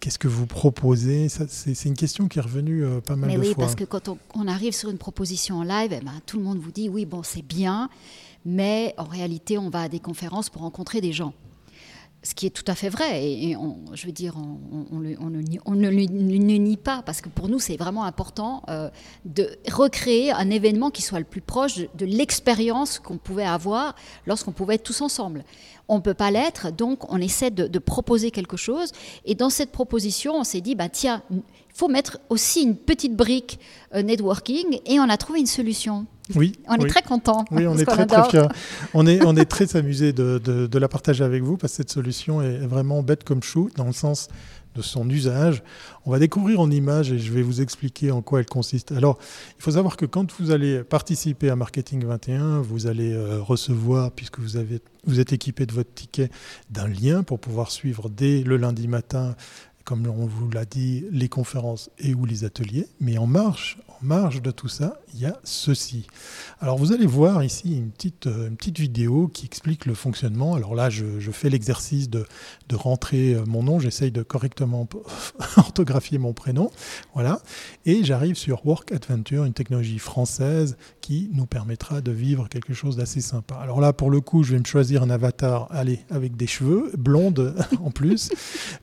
qu'est-ce 0.00 0.18
que 0.18 0.28
vous 0.28 0.46
proposez? 0.46 1.28
C'est 1.28 1.84
une 1.84 1.96
question 1.96 2.26
qui 2.26 2.38
est 2.38 2.42
revenue 2.42 2.86
pas 3.04 3.16
mal 3.16 3.28
Mais 3.28 3.36
de 3.36 3.40
oui, 3.40 3.52
fois. 3.52 3.64
parce 3.64 3.74
que 3.74 3.84
quand 3.84 4.08
on, 4.34 4.48
arrive 4.48 4.72
sur 4.72 4.88
une 4.88 4.96
proposition 4.96 5.56
en 5.58 5.62
live, 5.62 5.92
eh 5.92 6.02
ben, 6.02 6.12
tout 6.24 6.38
le 6.38 6.42
monde 6.42 6.58
vous 6.58 6.72
dit 6.72 6.88
oui, 6.88 7.04
bon 7.04 7.22
c'est 7.22 7.44
bien, 7.44 7.90
mais 8.46 8.94
en 8.96 9.04
réalité 9.04 9.58
on 9.58 9.68
va 9.68 9.82
à 9.82 9.88
des 9.90 10.00
conférences 10.00 10.48
pour 10.48 10.62
rencontrer 10.62 11.02
des 11.02 11.12
gens 11.12 11.34
ce 12.22 12.34
qui 12.34 12.46
est 12.46 12.50
tout 12.50 12.64
à 12.66 12.74
fait 12.74 12.88
vrai. 12.88 13.24
Et, 13.24 13.56
je 13.94 14.06
veux 14.06 14.12
dire, 14.12 14.34
on, 14.36 15.00
ne, 15.00 15.88
le 15.88 16.56
nie 16.56 16.76
pas, 16.76 17.02
parce 17.02 17.20
que 17.20 17.28
pour 17.28 17.48
nous, 17.48 17.58
c'est 17.58 17.76
vraiment 17.76 18.04
important 18.04 18.62
euh, 18.68 18.88
de 19.24 19.50
recréer 19.70 20.30
un 20.30 20.50
événement 20.50 20.90
qui 20.90 21.02
soit 21.02 21.18
le 21.18 21.24
plus 21.24 21.40
proche 21.40 21.76
de, 21.76 22.06
l'expérience 22.06 22.98
qu'on 22.98 23.18
pouvait 23.18 23.44
avoir 23.44 23.96
lorsqu'on 24.26 24.52
pouvait 24.52 24.76
être 24.76 24.84
tous 24.84 25.00
ensemble. 25.00 25.44
On 25.88 25.96
ne 25.96 26.00
peut 26.00 26.14
pas 26.14 26.30
l'être, 26.30 26.70
donc 26.70 27.12
on 27.12 27.18
essaie 27.18 27.50
de, 27.50 27.78
proposer 27.78 28.30
quelque 28.30 28.56
chose. 28.56 28.92
Et 29.24 29.34
dans 29.34 29.50
cette 29.50 29.72
proposition, 29.72 30.36
on 30.36 30.44
s'est 30.44 30.60
dit, 30.60 30.76
bah, 30.76 30.88
tiens, 30.88 31.22
il 31.74 31.78
faut 31.78 31.88
mettre 31.88 32.18
aussi 32.28 32.62
une 32.62 32.76
petite 32.76 33.16
brique 33.16 33.58
euh, 33.94 34.02
networking, 34.02 34.80
et 34.86 35.00
on 35.00 35.08
a 35.08 35.16
trouvé 35.16 35.40
une 35.40 35.46
solution. 35.46 36.06
Oui, 36.34 36.52
on 36.68 36.76
est 36.76 36.88
très 36.88 37.02
content. 37.02 37.44
Oui, 37.50 37.66
on 37.66 37.76
est 37.76 37.84
très, 37.84 38.06
très 38.06 38.28
fiers. 38.30 38.48
On 38.94 39.06
est, 39.06 39.24
on 39.24 39.36
est 39.36 39.44
très 39.44 39.76
amusé 39.76 40.12
de, 40.12 40.38
de, 40.38 40.78
la 40.78 40.88
partager 40.88 41.24
avec 41.24 41.42
vous 41.42 41.56
parce 41.56 41.72
que 41.72 41.76
cette 41.78 41.90
solution 41.90 42.40
est 42.40 42.58
vraiment 42.58 43.02
bête 43.02 43.24
comme 43.24 43.42
chou 43.42 43.70
dans 43.76 43.86
le 43.86 43.92
sens 43.92 44.28
de 44.74 44.82
son 44.82 45.08
usage. 45.10 45.62
On 46.06 46.10
va 46.10 46.18
découvrir 46.18 46.60
en 46.60 46.70
images 46.70 47.12
et 47.12 47.18
je 47.18 47.32
vais 47.32 47.42
vous 47.42 47.60
expliquer 47.60 48.10
en 48.10 48.22
quoi 48.22 48.40
elle 48.40 48.46
consiste. 48.46 48.92
Alors, 48.92 49.18
il 49.58 49.62
faut 49.62 49.72
savoir 49.72 49.96
que 49.96 50.06
quand 50.06 50.32
vous 50.40 50.50
allez 50.50 50.82
participer 50.82 51.50
à 51.50 51.56
Marketing 51.56 52.04
21, 52.04 52.60
vous 52.60 52.86
allez 52.86 53.12
euh, 53.12 53.40
recevoir, 53.40 54.10
puisque 54.12 54.38
vous, 54.38 54.56
avez, 54.56 54.80
vous 55.04 55.20
êtes 55.20 55.32
équipé 55.32 55.66
de 55.66 55.72
votre 55.72 55.92
ticket, 55.92 56.30
d'un 56.70 56.88
lien 56.88 57.22
pour 57.22 57.38
pouvoir 57.38 57.70
suivre 57.70 58.08
dès 58.08 58.42
le 58.42 58.56
lundi 58.56 58.88
matin 58.88 59.34
comme 59.84 60.06
on 60.06 60.26
vous 60.26 60.50
l'a 60.50 60.64
dit, 60.64 61.04
les 61.10 61.28
conférences 61.28 61.90
et 61.98 62.14
ou 62.14 62.24
les 62.24 62.44
ateliers. 62.44 62.86
Mais 63.00 63.18
en 63.18 63.26
marge, 63.26 63.78
en 63.88 63.91
marge 64.02 64.42
de 64.42 64.50
tout 64.50 64.68
ça, 64.68 64.98
il 65.14 65.20
y 65.20 65.26
a 65.26 65.38
ceci. 65.44 66.06
Alors 66.60 66.78
vous 66.78 66.92
allez 66.92 67.06
voir 67.06 67.42
ici 67.42 67.76
une 67.76 67.90
petite, 67.90 68.26
euh, 68.26 68.48
une 68.48 68.56
petite 68.56 68.78
vidéo 68.78 69.28
qui 69.28 69.46
explique 69.46 69.86
le 69.86 69.94
fonctionnement. 69.94 70.54
Alors 70.54 70.74
là, 70.74 70.90
je, 70.90 71.04
fais 71.32 71.50
l'exercice 71.50 72.10
de, 72.10 72.26
de, 72.68 72.76
rentrer 72.76 73.34
euh, 73.34 73.44
mon 73.46 73.62
nom. 73.62 73.78
J'essaye 73.78 74.10
de 74.10 74.22
correctement 74.22 74.88
orthographier 75.56 76.18
mon 76.18 76.32
prénom. 76.32 76.70
Voilà. 77.14 77.40
Et 77.86 78.04
j'arrive 78.04 78.36
sur 78.36 78.64
Work 78.66 78.92
Adventure, 78.92 79.44
une 79.44 79.54
technologie 79.54 79.98
française 79.98 80.76
qui 81.00 81.30
nous 81.32 81.46
permettra 81.46 82.00
de 82.00 82.12
vivre 82.12 82.48
quelque 82.48 82.74
chose 82.74 82.96
d'assez 82.96 83.20
sympa. 83.20 83.56
Alors 83.56 83.80
là, 83.80 83.92
pour 83.92 84.10
le 84.10 84.20
coup, 84.20 84.42
je 84.42 84.52
vais 84.52 84.58
me 84.58 84.64
choisir 84.64 85.02
un 85.02 85.10
avatar, 85.10 85.66
allez, 85.70 86.00
avec 86.10 86.36
des 86.36 86.46
cheveux, 86.46 86.92
blonde 86.96 87.54
en 87.82 87.90
plus, 87.90 88.30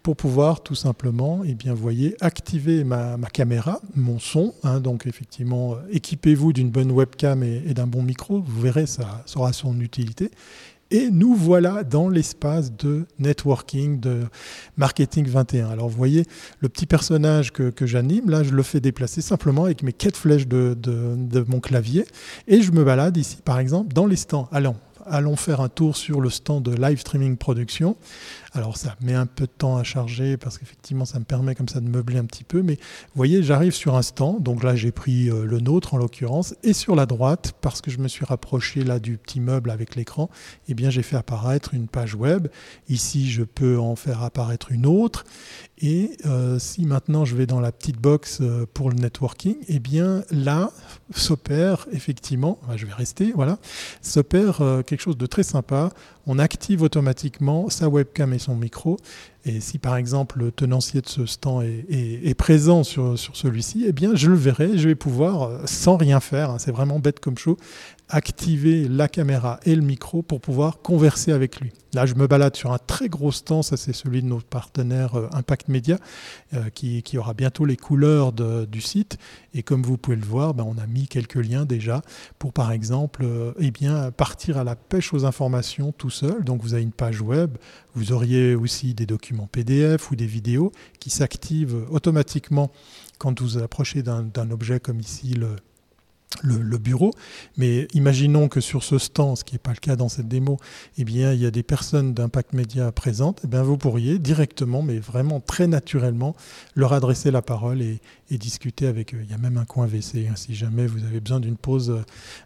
pour 0.03 0.15
pouvoir 0.15 0.61
tout 0.61 0.75
simplement 0.75 1.43
et 1.43 1.49
eh 1.49 1.55
bien, 1.55 1.73
voyez, 1.73 2.15
activer 2.21 2.83
ma, 2.83 3.17
caméra, 3.31 3.79
mon 3.95 4.19
son. 4.19 4.53
Hein, 4.63 4.79
donc, 4.79 5.08
effectivement, 5.09 5.73
euh, 5.73 5.77
équipez-vous 5.91 6.53
d'une 6.53 6.69
bonne 6.69 6.91
webcam 6.91 7.43
et, 7.43 7.73
d'un 7.73 7.87
bon 7.87 8.03
micro. 8.03 8.41
Vous 8.41 8.61
verrez, 8.61 8.85
ça, 8.85 9.23
aura 9.35 9.51
son 9.53 9.79
utilité. 9.81 10.31
Et 10.91 11.11
nous 11.11 11.35
voilà 11.35 11.83
dans 11.83 12.09
l'espace 12.09 12.71
de 12.75 13.05
networking, 13.19 13.99
de 13.99 14.23
marketing 14.75 15.27
21. 15.27 15.69
Alors 15.69 15.87
vous 15.87 15.97
voyez, 15.97 16.25
le 16.61 16.69
petit 16.69 16.87
personnage 16.87 17.51
que, 17.51 17.71
j'anime, 17.85 18.29
là 18.29 18.41
je 18.41 18.51
le 18.51 18.63
fais 18.63 18.79
déplacer 18.79 19.21
simplement 19.21 19.65
avec 19.65 19.83
mes 19.83 19.93
quatre 19.93 20.17
flèches 20.17 20.47
de, 20.47 20.75
de, 20.75 21.45
mon 21.47 21.59
clavier. 21.59 22.05
Et 22.47 22.63
je 22.63 22.71
me 22.71 22.83
balade 22.83 23.17
ici, 23.17 23.37
par 23.45 23.59
exemple, 23.59 23.93
dans 23.93 24.07
les 24.07 24.15
stands. 24.15 24.49
Allons, 24.51 24.77
allons 25.05 25.35
faire 25.35 25.61
un 25.61 25.69
tour 25.69 25.95
sur 25.95 26.21
le 26.21 26.31
stand 26.31 26.63
de 26.63 26.71
live 26.71 26.99
streaming 26.99 27.37
production. 27.37 27.95
Alors 28.53 28.77
ça 28.77 28.95
met 29.01 29.13
un 29.13 29.27
peu 29.27 29.45
de 29.45 29.51
temps 29.51 29.77
à 29.77 29.83
charger 29.83 30.37
parce 30.37 30.57
qu'effectivement 30.57 31.05
ça 31.05 31.19
me 31.19 31.23
permet 31.23 31.53
comme 31.53 31.67
ça 31.67 31.79
de 31.79 31.87
meubler 31.87 32.17
un 32.17 32.25
petit 32.25 32.43
peu. 32.43 32.63
Mais 32.63 32.73
vous 32.75 33.15
voyez, 33.15 33.43
j'arrive 33.43 33.73
sur 33.73 33.95
un 33.95 34.01
stand. 34.01 34.41
Donc 34.41 34.63
là 34.63 34.75
j'ai 34.75 34.91
pris 34.91 35.29
euh, 35.29 35.45
le 35.45 35.59
nôtre 35.59 35.93
en 35.93 35.97
l'occurrence. 35.97 36.55
Et 36.63 36.73
sur 36.73 36.95
la 36.95 37.05
droite, 37.05 37.53
parce 37.61 37.81
que 37.81 37.91
je 37.91 37.99
me 37.99 38.07
suis 38.07 38.25
rapproché 38.25 38.83
là 38.83 38.99
du 38.99 39.17
petit 39.17 39.39
meuble 39.39 39.69
avec 39.69 39.95
l'écran, 39.95 40.29
eh 40.67 40.73
bien 40.73 40.89
j'ai 40.89 41.03
fait 41.03 41.15
apparaître 41.15 41.73
une 41.73 41.87
page 41.87 42.15
web. 42.15 42.47
Ici 42.87 43.29
je 43.29 43.43
peux 43.43 43.77
en 43.79 43.95
faire 43.95 44.23
apparaître 44.23 44.71
une 44.71 44.85
autre. 44.85 45.25
Et 45.77 46.17
euh, 46.25 46.59
si 46.59 46.85
maintenant 46.85 47.25
je 47.25 47.35
vais 47.35 47.45
dans 47.45 47.59
la 47.59 47.71
petite 47.71 47.99
box 47.99 48.39
euh, 48.41 48.65
pour 48.73 48.89
le 48.89 48.95
networking, 48.95 49.57
eh 49.67 49.79
bien 49.79 50.23
là 50.31 50.71
s'opère 51.13 51.87
effectivement, 51.91 52.59
je 52.75 52.85
vais 52.85 52.93
rester, 52.93 53.31
voilà, 53.33 53.57
s'opère 54.01 54.57
quelque 54.85 55.01
chose 55.01 55.17
de 55.17 55.25
très 55.25 55.43
sympa. 55.43 55.91
On 56.27 56.37
active 56.37 56.83
automatiquement 56.83 57.69
sa 57.69 57.89
webcam 57.89 58.33
son 58.39 58.55
micro. 58.55 58.97
Et 59.45 59.61
si 59.61 59.77
par 59.77 59.95
exemple 59.95 60.39
le 60.39 60.51
tenancier 60.51 61.01
de 61.01 61.07
ce 61.07 61.25
stand 61.25 61.63
est, 61.63 62.33
présent 62.37 62.83
sur, 62.83 63.17
sur 63.17 63.35
celui-ci, 63.35 63.85
eh 63.87 63.91
bien 63.91 64.15
je 64.15 64.29
le 64.29 64.35
verrai, 64.35 64.77
je 64.77 64.87
vais 64.87 64.95
pouvoir, 64.95 65.43
euh, 65.43 65.61
sans 65.65 65.97
rien 65.97 66.19
faire, 66.19 66.51
hein, 66.51 66.59
c'est 66.59 66.71
vraiment 66.71 66.99
bête 66.99 67.19
comme 67.19 67.37
chaud, 67.37 67.57
activer 68.09 68.87
la 68.87 69.07
caméra 69.07 69.59
et 69.65 69.75
le 69.75 69.81
micro 69.81 70.21
pour 70.21 70.41
pouvoir 70.41 70.81
converser 70.81 71.31
avec 71.31 71.59
lui. 71.59 71.71
Là, 71.93 72.05
je 72.05 72.13
me 72.15 72.27
balade 72.27 72.55
sur 72.55 72.71
un 72.71 72.77
très 72.77 73.09
gros 73.09 73.31
stand, 73.31 73.63
ça 73.63 73.75
c'est 73.77 73.93
celui 73.93 74.21
de 74.21 74.27
notre 74.27 74.45
partenaire 74.45 75.15
euh, 75.15 75.27
Impact 75.31 75.69
Media, 75.69 75.97
euh, 76.53 76.69
qui, 76.69 77.17
aura 77.17 77.33
bientôt 77.33 77.65
les 77.65 77.77
couleurs 77.77 78.31
du 78.31 78.81
site. 78.81 79.17
Et 79.53 79.63
comme 79.63 79.81
vous 79.81 79.97
pouvez 79.97 80.17
le 80.17 80.25
voir, 80.25 80.53
ben, 80.53 80.63
on 80.67 80.77
a 80.77 80.85
mis 80.85 81.07
quelques 81.07 81.35
liens 81.35 81.65
déjà 81.65 82.01
pour, 82.37 82.53
par 82.53 82.71
exemple, 82.71 83.25
eh 83.59 83.71
bien, 83.71 84.11
partir 84.11 84.57
à 84.57 84.63
la 84.63 84.75
pêche 84.75 85.13
aux 85.13 85.25
informations 85.25 85.91
tout 85.91 86.11
seul. 86.11 86.43
Donc 86.43 86.61
vous 86.61 86.73
avez 86.73 86.83
une 86.83 86.91
page 86.91 87.21
web, 87.21 87.57
vous 87.95 88.11
auriez 88.11 88.53
aussi 88.53 88.93
des 88.93 89.07
documents 89.07 89.47
PDF 89.51 90.11
ou 90.11 90.15
des 90.15 90.27
vidéos 90.27 90.71
qui 90.99 91.09
s'activent 91.09 91.85
automatiquement 91.89 92.71
quand 93.17 93.41
vous 93.41 93.57
approchez 93.57 94.03
d'un 94.03 94.51
objet 94.51 94.79
comme 94.79 94.99
ici 94.99 95.33
le, 95.33 95.55
le, 96.43 96.77
bureau. 96.77 97.11
Mais 97.57 97.87
imaginons 97.93 98.47
que 98.47 98.61
sur 98.61 98.83
ce 98.83 98.97
stand, 98.97 99.37
ce 99.37 99.43
qui 99.43 99.55
n'est 99.55 99.59
pas 99.59 99.71
le 99.71 99.77
cas 99.77 99.95
dans 99.95 100.09
cette 100.09 100.27
démo, 100.27 100.57
eh 100.97 101.03
bien, 101.03 101.33
il 101.33 101.41
y 101.41 101.45
a 101.45 101.51
des 101.51 101.63
personnes 101.63 102.13
d'Impact 102.13 102.53
Média 102.53 102.91
présentes. 102.91 103.41
Eh 103.43 103.47
bien, 103.47 103.63
vous 103.63 103.77
pourriez 103.77 104.19
directement, 104.19 104.81
mais 104.81 104.99
vraiment 104.99 105.39
très 105.39 105.67
naturellement, 105.67 106.35
leur 106.75 106.93
adresser 106.93 107.31
la 107.31 107.41
parole 107.41 107.81
et, 107.81 107.99
discuter 108.31 108.85
avec 108.85 109.15
eux. 109.15 109.21
Il 109.23 109.31
y 109.31 109.33
a 109.33 109.39
même 109.39 109.57
un 109.57 109.65
coin 109.65 109.87
WC, 109.87 110.27
hein, 110.27 110.35
si 110.35 110.53
jamais 110.53 110.85
vous 110.85 111.03
avez 111.03 111.19
besoin 111.19 111.39
d'une 111.39 111.57
pause, 111.57 111.89
euh, 111.89 112.03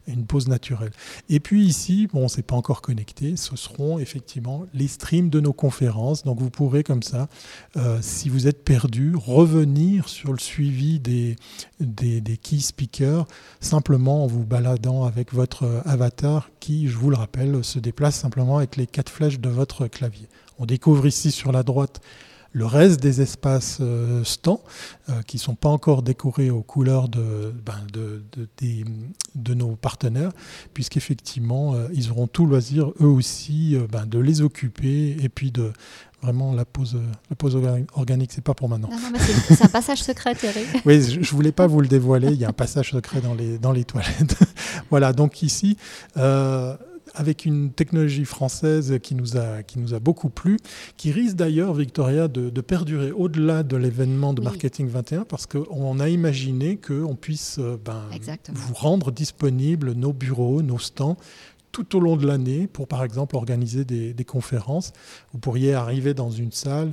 une 0.07 0.25
pause 0.25 0.47
naturelle. 0.47 0.93
Et 1.29 1.41
puis 1.41 1.65
ici, 1.65 2.07
bon, 2.11 2.29
c'est 2.29 2.41
pas 2.41 2.55
encore 2.55 2.81
connecté, 2.81 3.35
ce 3.35 3.57
seront 3.57 3.99
effectivement 3.99 4.65
les 4.73 4.87
streams 4.87 5.29
de 5.29 5.41
nos 5.41 5.51
conférences. 5.51 6.23
Donc, 6.23 6.39
vous 6.39 6.49
pourrez 6.49 6.83
comme 6.83 7.03
ça, 7.03 7.27
euh, 7.75 7.99
si 8.01 8.29
vous 8.29 8.47
êtes 8.47 8.63
perdu, 8.63 9.13
revenir 9.13 10.07
sur 10.07 10.31
le 10.31 10.39
suivi 10.39 11.01
des, 11.01 11.35
des, 11.81 12.21
des 12.21 12.37
key 12.37 12.59
speakers 12.59 13.27
simplement 13.73 14.23
en 14.23 14.27
vous 14.27 14.43
baladant 14.43 15.03
avec 15.03 15.33
votre 15.33 15.63
euh, 15.63 15.81
avatar 15.85 16.51
qui, 16.59 16.89
je 16.89 16.95
vous 16.95 17.09
le 17.09 17.15
rappelle, 17.15 17.63
se 17.63 17.79
déplace 17.79 18.13
simplement 18.13 18.59
avec 18.59 18.75
les 18.75 18.85
quatre 18.85 19.09
flèches 19.09 19.39
de 19.39 19.49
votre 19.49 19.87
clavier. 19.87 20.27
On 20.59 20.67
découvre 20.67 21.07
ici 21.07 21.31
sur 21.31 21.51
la 21.51 21.63
droite 21.63 21.99
le 22.53 22.65
reste 22.65 23.01
des 23.01 23.21
espaces 23.21 23.81
stands 24.23 24.61
qui 25.27 25.37
ne 25.37 25.41
sont 25.41 25.55
pas 25.55 25.69
encore 25.69 26.03
décorés 26.03 26.49
aux 26.49 26.61
couleurs 26.61 27.09
de, 27.09 27.53
ben, 27.65 27.79
de, 27.91 28.23
de, 29.35 29.53
nos 29.53 29.75
partenaires, 29.75 30.31
puisqu'effectivement, 30.73 31.75
ils 31.93 32.11
auront 32.11 32.27
tout 32.27 32.45
loisir, 32.45 32.91
eux 33.01 33.07
aussi, 33.07 33.75
ben, 33.91 34.05
de 34.05 34.19
les 34.19 34.41
occuper 34.41 35.17
et 35.21 35.29
puis 35.29 35.51
de 35.51 35.73
vraiment 36.23 36.53
la 36.53 36.63
pause, 36.63 36.97
la 37.29 37.35
pause 37.35 37.59
organique, 37.93 38.31
c'est 38.31 38.43
pas 38.43 38.53
pour 38.53 38.69
maintenant. 38.69 38.89
c'est 39.49 39.63
un 39.63 39.67
passage 39.67 40.01
secret, 40.01 40.33
Thierry. 40.35 40.63
oui, 40.85 41.01
je, 41.01 41.19
ne 41.19 41.25
voulais 41.25 41.51
pas 41.51 41.67
vous 41.67 41.81
le 41.81 41.87
dévoiler. 41.87 42.29
Il 42.29 42.39
y 42.39 42.45
a 42.45 42.49
un 42.49 42.53
passage 42.53 42.91
secret 42.91 43.19
dans 43.19 43.33
les, 43.33 43.57
dans 43.57 43.73
les 43.73 43.83
toilettes. 43.83 44.37
voilà, 44.89 45.11
donc 45.11 45.41
ici, 45.41 45.77
euh, 46.17 46.75
avec 47.13 47.45
une 47.45 47.71
technologie 47.71 48.25
française 48.25 48.97
qui 49.01 49.15
nous 49.15 49.37
a, 49.37 49.63
qui 49.63 49.79
nous 49.79 49.93
a 49.93 49.99
beaucoup 49.99 50.29
plu, 50.29 50.57
qui 50.97 51.11
risque 51.11 51.35
d'ailleurs, 51.35 51.73
Victoria, 51.73 52.27
de, 52.27 52.61
perdurer 52.61 53.11
au-delà 53.11 53.63
de 53.63 53.75
l'événement 53.75 54.33
de 54.33 54.41
Marketing 54.41 54.87
21, 54.87 55.25
parce 55.25 55.45
qu'on 55.45 55.99
a 55.99 56.09
imaginé 56.09 56.77
qu'on 56.77 57.15
puisse 57.15 57.57
euh, 57.59 57.77
ben, 57.83 58.03
vous 58.53 58.73
rendre 58.73 59.11
disponible 59.11 59.91
nos 59.93 60.13
bureaux, 60.13 60.61
nos 60.61 60.79
stands, 60.79 61.17
tout 61.71 61.97
au 61.97 61.99
long 61.99 62.15
de 62.15 62.25
l'année 62.25 62.67
pour, 62.67 62.87
par 62.87 63.03
exemple, 63.03 63.35
organiser 63.35 63.83
des, 63.83 64.13
des, 64.13 64.25
conférences. 64.25 64.93
Vous 65.33 65.39
pourriez 65.39 65.73
arriver 65.73 66.13
dans 66.13 66.29
une 66.29 66.51
salle, 66.51 66.91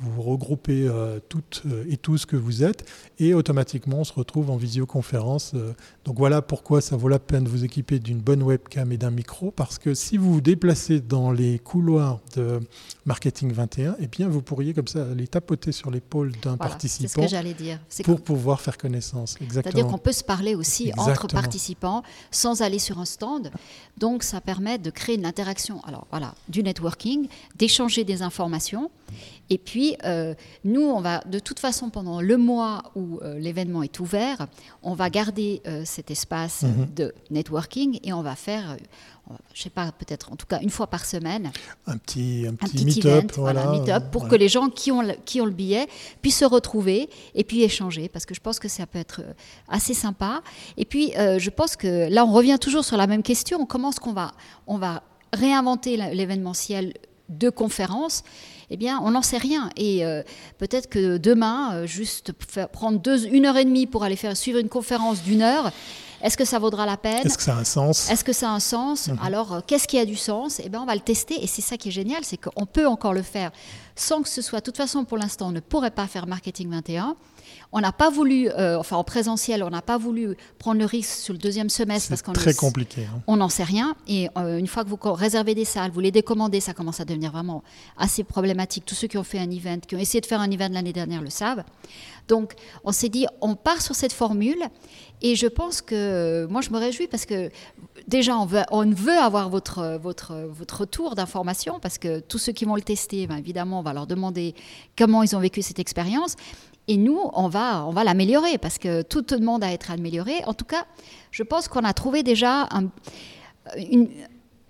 vous 0.00 0.22
regroupez 0.22 0.86
euh, 0.86 1.18
toutes 1.28 1.62
euh, 1.66 1.84
et 1.88 1.96
tous 1.96 2.24
que 2.24 2.36
vous 2.36 2.62
êtes 2.62 2.88
et 3.18 3.34
automatiquement 3.34 3.98
on 3.98 4.04
se 4.04 4.12
retrouve 4.12 4.50
en 4.50 4.56
visioconférence. 4.56 5.52
Euh. 5.54 5.72
donc 6.04 6.18
voilà 6.18 6.40
pourquoi 6.40 6.80
ça 6.80 6.96
vaut 6.96 7.08
la 7.08 7.18
peine 7.18 7.44
de 7.44 7.48
vous 7.48 7.64
équiper 7.64 7.98
d'une 7.98 8.20
bonne 8.20 8.42
webcam 8.42 8.92
et 8.92 8.96
d'un 8.96 9.10
micro 9.10 9.50
parce 9.50 9.78
que 9.78 9.94
si 9.94 10.16
vous 10.16 10.34
vous 10.34 10.40
déplacez 10.40 11.00
dans 11.00 11.32
les 11.32 11.58
couloirs 11.58 12.20
de 12.36 12.60
Marketing 13.06 13.52
21, 13.52 13.96
eh 13.98 14.06
bien 14.06 14.28
vous 14.28 14.40
pourriez 14.40 14.72
comme 14.72 14.86
ça 14.86 15.02
aller 15.02 15.26
tapoter 15.26 15.72
sur 15.72 15.90
l'épaule 15.90 16.32
d'un 16.42 16.56
participant 16.56 17.08
ce 17.08 17.26
que 17.26 17.28
j'allais 17.28 17.54
dire. 17.54 17.80
pour 18.04 18.20
pouvoir 18.20 18.60
faire 18.60 18.78
connaissance. 18.78 19.36
C'est-à-dire 19.50 19.86
qu'on 19.86 19.98
peut 19.98 20.12
se 20.12 20.24
parler 20.24 20.54
aussi 20.54 20.92
entre 20.96 21.26
participants 21.26 22.02
sans 22.30 22.62
aller 22.62 22.78
sur 22.78 22.98
un 22.98 23.04
stand. 23.04 23.50
Donc 23.96 24.22
ça 24.22 24.40
permet 24.40 24.78
de 24.78 24.90
créer 24.90 25.16
une 25.16 25.26
interaction. 25.26 25.80
Alors 25.84 26.06
voilà, 26.10 26.34
du 26.48 26.62
networking, 26.62 27.28
d'échanger 27.56 28.04
des 28.04 28.22
informations 28.22 28.90
et 29.50 29.58
puis, 29.58 29.96
euh, 30.04 30.34
nous, 30.64 30.82
on 30.82 31.00
va, 31.00 31.22
de 31.26 31.38
toute 31.38 31.58
façon, 31.58 31.90
pendant 31.90 32.20
le 32.20 32.36
mois 32.36 32.82
où 32.94 33.18
euh, 33.22 33.38
l'événement 33.38 33.82
est 33.82 33.98
ouvert, 34.00 34.46
on 34.82 34.94
va 34.94 35.08
garder 35.10 35.62
euh, 35.66 35.82
cet 35.84 36.10
espace 36.10 36.62
mhm. 36.62 36.88
de 36.94 37.14
networking 37.30 37.98
et 38.02 38.12
on 38.12 38.22
va 38.22 38.36
faire, 38.36 38.76
je 39.54 39.60
ne 39.60 39.62
sais 39.62 39.70
pas, 39.70 39.90
peut-être 39.92 40.32
en 40.32 40.36
tout 40.36 40.46
cas 40.46 40.60
une 40.60 40.70
fois 40.70 40.86
par 40.86 41.04
semaine, 41.04 41.50
un 41.86 41.96
petit, 41.96 42.46
un 42.46 42.54
petit, 42.54 42.84
meet-up 42.84 43.32
voilà, 43.36 43.70
meet 43.70 43.90
pour 44.10 44.28
que 44.28 44.34
les 44.34 44.48
gens 44.48 44.68
qui 44.68 44.92
ont, 44.92 45.02
le, 45.02 45.14
qui 45.24 45.40
ont 45.40 45.46
le 45.46 45.52
billet 45.52 45.86
puissent 46.20 46.38
se 46.38 46.44
retrouver 46.44 47.08
et 47.34 47.44
puis 47.44 47.62
échanger, 47.62 48.08
parce 48.08 48.26
que 48.26 48.34
je 48.34 48.40
pense 48.40 48.58
que 48.58 48.68
ça 48.68 48.86
peut 48.86 48.98
être 48.98 49.22
assez 49.68 49.94
sympa. 49.94 50.42
Et 50.76 50.84
puis, 50.84 51.12
je 51.14 51.50
pense 51.50 51.76
que 51.76 52.08
là, 52.10 52.24
on 52.24 52.32
revient 52.32 52.58
toujours 52.60 52.84
sur 52.84 52.96
la 52.96 53.06
même 53.06 53.22
question. 53.22 53.64
Comment 53.64 53.90
est-ce 53.90 54.00
qu'on 54.00 54.12
va, 54.12 54.32
on 54.66 54.76
va 54.76 55.02
réinventer 55.32 55.96
l'événementiel 55.96 56.94
de 57.28 57.50
conférences 57.50 58.22
eh 58.70 58.76
bien, 58.76 59.00
on 59.02 59.12
n'en 59.12 59.22
sait 59.22 59.38
rien. 59.38 59.70
Et 59.76 60.04
euh, 60.04 60.22
peut-être 60.58 60.88
que 60.88 61.16
demain, 61.16 61.74
euh, 61.74 61.86
juste 61.86 62.32
prendre 62.72 62.98
deux, 62.98 63.26
une 63.26 63.46
heure 63.46 63.56
et 63.56 63.64
demie 63.64 63.86
pour 63.86 64.04
aller 64.04 64.16
faire 64.16 64.36
suivre 64.36 64.58
une 64.58 64.68
conférence 64.68 65.22
d'une 65.22 65.42
heure, 65.42 65.72
est-ce 66.22 66.36
que 66.36 66.44
ça 66.44 66.58
vaudra 66.58 66.84
la 66.84 66.96
peine 66.96 67.24
Est-ce 67.24 67.38
que 67.38 67.44
ça 67.44 67.54
a 67.54 67.60
un 67.60 67.64
sens? 67.64 68.10
Est-ce 68.10 68.24
que 68.24 68.32
ça 68.32 68.50
a 68.50 68.52
un 68.52 68.60
sens? 68.60 69.08
Mhm. 69.08 69.18
Alors, 69.22 69.52
euh, 69.54 69.60
qu'est-ce 69.66 69.86
qui 69.86 69.98
a 69.98 70.04
du 70.04 70.16
sens? 70.16 70.60
Eh 70.62 70.68
bien, 70.68 70.82
on 70.82 70.86
va 70.86 70.94
le 70.94 71.00
tester. 71.00 71.42
Et 71.42 71.46
c'est 71.46 71.62
ça 71.62 71.76
qui 71.76 71.88
est 71.88 71.92
génial, 71.92 72.24
c'est 72.24 72.36
qu'on 72.36 72.66
peut 72.66 72.86
encore 72.86 73.14
le 73.14 73.22
faire 73.22 73.52
sans 73.94 74.22
que 74.22 74.28
ce 74.28 74.42
soit. 74.42 74.60
De 74.60 74.64
toute 74.64 74.76
façon, 74.76 75.04
pour 75.04 75.18
l'instant, 75.18 75.48
on 75.48 75.52
ne 75.52 75.60
pourrait 75.60 75.90
pas 75.90 76.06
faire 76.06 76.26
Marketing 76.26 76.70
21. 76.70 77.16
On 77.72 77.80
n'a 77.80 77.92
pas 77.92 78.08
voulu, 78.08 78.48
euh, 78.48 78.78
enfin 78.78 78.96
en 78.96 79.04
présentiel, 79.04 79.62
on 79.62 79.68
n'a 79.68 79.82
pas 79.82 79.98
voulu 79.98 80.36
prendre 80.58 80.78
le 80.78 80.86
risque 80.86 81.10
sur 81.10 81.34
le 81.34 81.38
deuxième 81.38 81.68
semestre 81.68 82.08
parce 82.08 82.22
qu'on 82.22 82.32
très 82.32 82.54
compliqué. 82.54 83.02
Hein. 83.02 83.20
On 83.26 83.36
n'en 83.36 83.50
sait 83.50 83.64
rien. 83.64 83.94
Et 84.06 84.28
euh, 84.38 84.56
une 84.56 84.66
fois 84.66 84.84
que 84.84 84.88
vous 84.88 84.98
réservez 85.02 85.54
des 85.54 85.66
salles, 85.66 85.90
vous 85.90 86.00
les 86.00 86.10
décommandez, 86.10 86.60
ça 86.60 86.72
commence 86.72 87.00
à 87.00 87.04
devenir 87.04 87.30
vraiment 87.30 87.62
assez 87.98 88.24
problématique. 88.24 88.86
Tous 88.86 88.94
ceux 88.94 89.06
qui 89.06 89.18
ont 89.18 89.24
fait 89.24 89.38
un 89.38 89.50
event, 89.50 89.80
qui 89.86 89.96
ont 89.96 89.98
essayé 89.98 90.20
de 90.20 90.26
faire 90.26 90.40
un 90.40 90.50
event 90.50 90.70
l'année 90.70 90.94
dernière 90.94 91.20
le 91.20 91.30
savent. 91.30 91.62
Donc 92.26 92.54
on 92.84 92.92
s'est 92.92 93.10
dit, 93.10 93.26
on 93.42 93.54
part 93.54 93.82
sur 93.82 93.94
cette 93.94 94.12
formule. 94.12 94.62
Et 95.20 95.34
je 95.34 95.46
pense 95.46 95.82
que 95.82 96.46
moi 96.48 96.62
je 96.62 96.70
me 96.70 96.78
réjouis 96.78 97.08
parce 97.08 97.26
que 97.26 97.50
déjà 98.08 98.36
on 98.36 98.46
veut, 98.46 98.62
on 98.72 98.90
veut 98.90 99.16
avoir 99.16 99.48
votre, 99.48 99.98
votre, 100.02 100.34
votre 100.50 100.80
retour 100.80 101.14
d'information 101.14 101.78
parce 101.78 101.98
que 101.98 102.18
tous 102.18 102.38
ceux 102.38 102.52
qui 102.52 102.64
vont 102.64 102.74
le 102.74 102.82
tester, 102.82 103.26
ben, 103.26 103.36
évidemment 103.36 103.78
on 103.78 103.82
va 103.82 103.92
leur 103.92 104.06
demander 104.06 104.54
comment 104.96 105.22
ils 105.22 105.36
ont 105.36 105.40
vécu 105.40 105.62
cette 105.62 105.78
expérience. 105.78 106.34
Et 106.90 106.96
nous, 106.96 107.20
on 107.34 107.48
va, 107.48 107.84
on 107.84 107.90
va 107.90 108.02
l'améliorer 108.02 108.56
parce 108.56 108.78
que 108.78 109.02
tout 109.02 109.20
demande 109.20 109.62
à 109.62 109.70
être 109.70 109.90
amélioré. 109.90 110.42
En 110.46 110.54
tout 110.54 110.64
cas, 110.64 110.86
je 111.30 111.42
pense 111.42 111.68
qu'on 111.68 111.84
a 111.84 111.92
trouvé 111.92 112.22
déjà 112.22 112.66
un, 112.70 112.88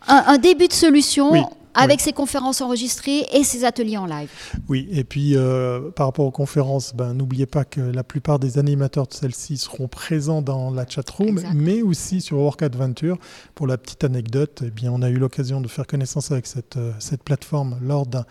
un, 0.08 0.38
début 0.38 0.66
de 0.66 0.72
solution 0.72 1.48
avec 1.78 2.00
ses 2.00 2.12
conférences 2.12 2.60
enregistrées 2.60 3.26
et 3.32 3.44
ses 3.44 3.64
ateliers 3.64 3.96
en 3.96 4.06
live. 4.06 4.30
Oui, 4.68 4.88
et 4.90 5.04
puis 5.04 5.36
euh, 5.36 5.90
par 5.90 6.06
rapport 6.06 6.26
aux 6.26 6.32
conférences, 6.32 6.94
ben, 6.94 7.14
n'oubliez 7.14 7.46
pas 7.46 7.64
que 7.64 7.80
la 7.80 8.02
plupart 8.02 8.38
des 8.38 8.58
animateurs 8.58 9.06
de 9.06 9.14
celles-ci 9.14 9.56
seront 9.56 9.86
présents 9.88 10.42
dans 10.42 10.70
la 10.70 10.86
chatroom, 10.86 11.40
mais 11.54 11.82
aussi 11.82 12.20
sur 12.20 12.38
Work 12.38 12.62
Adventure. 12.62 13.18
Pour 13.54 13.66
la 13.66 13.78
petite 13.78 14.02
anecdote, 14.04 14.62
eh 14.66 14.70
bien, 14.70 14.90
on 14.92 15.02
a 15.02 15.08
eu 15.08 15.16
l'occasion 15.16 15.60
de 15.60 15.68
faire 15.68 15.86
connaissance 15.86 16.32
avec 16.32 16.46
cette, 16.46 16.76
euh, 16.76 16.92
cette 16.98 17.22
plateforme 17.22 17.78
lors 17.80 18.06
d'un 18.06 18.24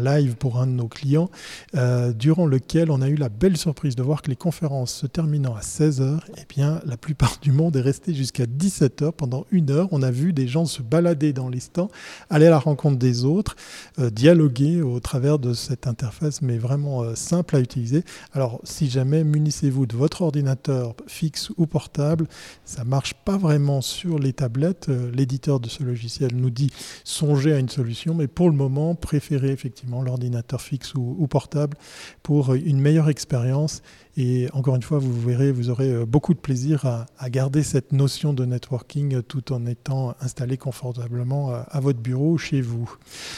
live 0.00 0.36
pour 0.36 0.58
un 0.58 0.66
de 0.66 0.72
nos 0.72 0.88
clients, 0.88 1.30
euh, 1.76 2.12
durant 2.12 2.46
lequel 2.46 2.90
on 2.90 3.02
a 3.02 3.08
eu 3.08 3.16
la 3.16 3.28
belle 3.28 3.56
surprise 3.56 3.96
de 3.96 4.02
voir 4.02 4.22
que 4.22 4.30
les 4.30 4.36
conférences 4.36 4.94
se 4.94 5.06
terminant 5.06 5.54
à 5.54 5.60
16h, 5.60 6.20
eh 6.36 6.40
bien, 6.48 6.80
la 6.86 6.96
plupart 6.96 7.36
du 7.42 7.52
monde 7.52 7.76
est 7.76 7.80
resté 7.80 8.14
jusqu'à 8.14 8.44
17h. 8.44 9.12
Pendant 9.12 9.46
une 9.50 9.70
heure, 9.70 9.88
on 9.92 10.02
a 10.02 10.10
vu 10.10 10.32
des 10.32 10.48
gens 10.48 10.64
se 10.64 10.82
balader 10.82 11.32
dans 11.32 11.48
les 11.48 11.60
stands, 11.60 11.90
aller 12.30 12.46
à 12.46 12.50
la 12.50 12.58
rencontre 12.58 12.77
compte 12.78 12.96
des 12.96 13.24
autres, 13.26 13.56
euh, 13.98 14.08
dialoguer 14.08 14.80
au 14.80 15.00
travers 15.00 15.38
de 15.38 15.52
cette 15.52 15.86
interface, 15.86 16.40
mais 16.40 16.56
vraiment 16.56 17.02
euh, 17.02 17.14
simple 17.14 17.56
à 17.56 17.60
utiliser. 17.60 18.04
Alors, 18.32 18.60
si 18.64 18.88
jamais 18.88 19.24
munissez-vous 19.24 19.84
de 19.84 19.96
votre 19.96 20.22
ordinateur 20.22 20.94
fixe 21.06 21.50
ou 21.58 21.66
portable, 21.66 22.26
ça 22.64 22.84
marche 22.84 23.12
pas 23.12 23.36
vraiment 23.36 23.82
sur 23.82 24.18
les 24.18 24.32
tablettes. 24.32 24.88
Euh, 24.88 25.10
l'éditeur 25.12 25.60
de 25.60 25.68
ce 25.68 25.82
logiciel 25.82 26.30
nous 26.34 26.50
dit 26.50 26.70
songez 27.04 27.52
à 27.52 27.58
une 27.58 27.68
solution, 27.68 28.14
mais 28.14 28.28
pour 28.28 28.48
le 28.48 28.56
moment, 28.56 28.94
préférez 28.94 29.50
effectivement 29.50 30.00
l'ordinateur 30.00 30.62
fixe 30.62 30.94
ou 30.94 31.26
portable 31.26 31.76
pour 32.22 32.54
une 32.54 32.80
meilleure 32.80 33.08
expérience 33.08 33.82
et 34.20 34.48
encore 34.52 34.74
une 34.74 34.82
fois, 34.82 34.98
vous 34.98 35.12
verrez, 35.12 35.52
vous 35.52 35.70
aurez 35.70 36.04
beaucoup 36.04 36.34
de 36.34 36.40
plaisir 36.40 36.84
à, 36.86 37.30
garder 37.30 37.62
cette 37.62 37.92
notion 37.92 38.32
de 38.32 38.44
networking 38.44 39.22
tout 39.22 39.52
en 39.52 39.64
étant 39.64 40.12
installé 40.20 40.56
confortablement 40.56 41.52
à, 41.52 41.78
votre 41.78 42.00
bureau 42.00 42.36
chez 42.36 42.60
vous. 42.60 42.67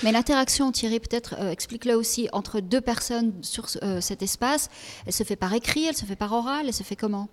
Mais 0.03 0.13
l'interaction, 0.13 0.73
Thierry, 0.73 1.01
peut-être 1.01 1.35
explique-le 1.41 1.95
aussi 1.95 2.29
entre 2.33 2.61
deux 2.61 2.81
personnes 2.81 3.33
sur 3.43 3.69
cet 3.69 4.23
espace. 4.23 4.69
Elle 5.07 5.13
se 5.13 5.25
fait 5.25 5.37
par 5.37 5.53
écrit, 5.55 5.87
elle 5.87 5.97
se 5.97 6.05
fait 6.05 6.17
par 6.17 6.33
oral, 6.33 6.67
elle 6.67 6.75
se 6.75 6.83
fait 6.83 6.97
comment? 6.97 7.29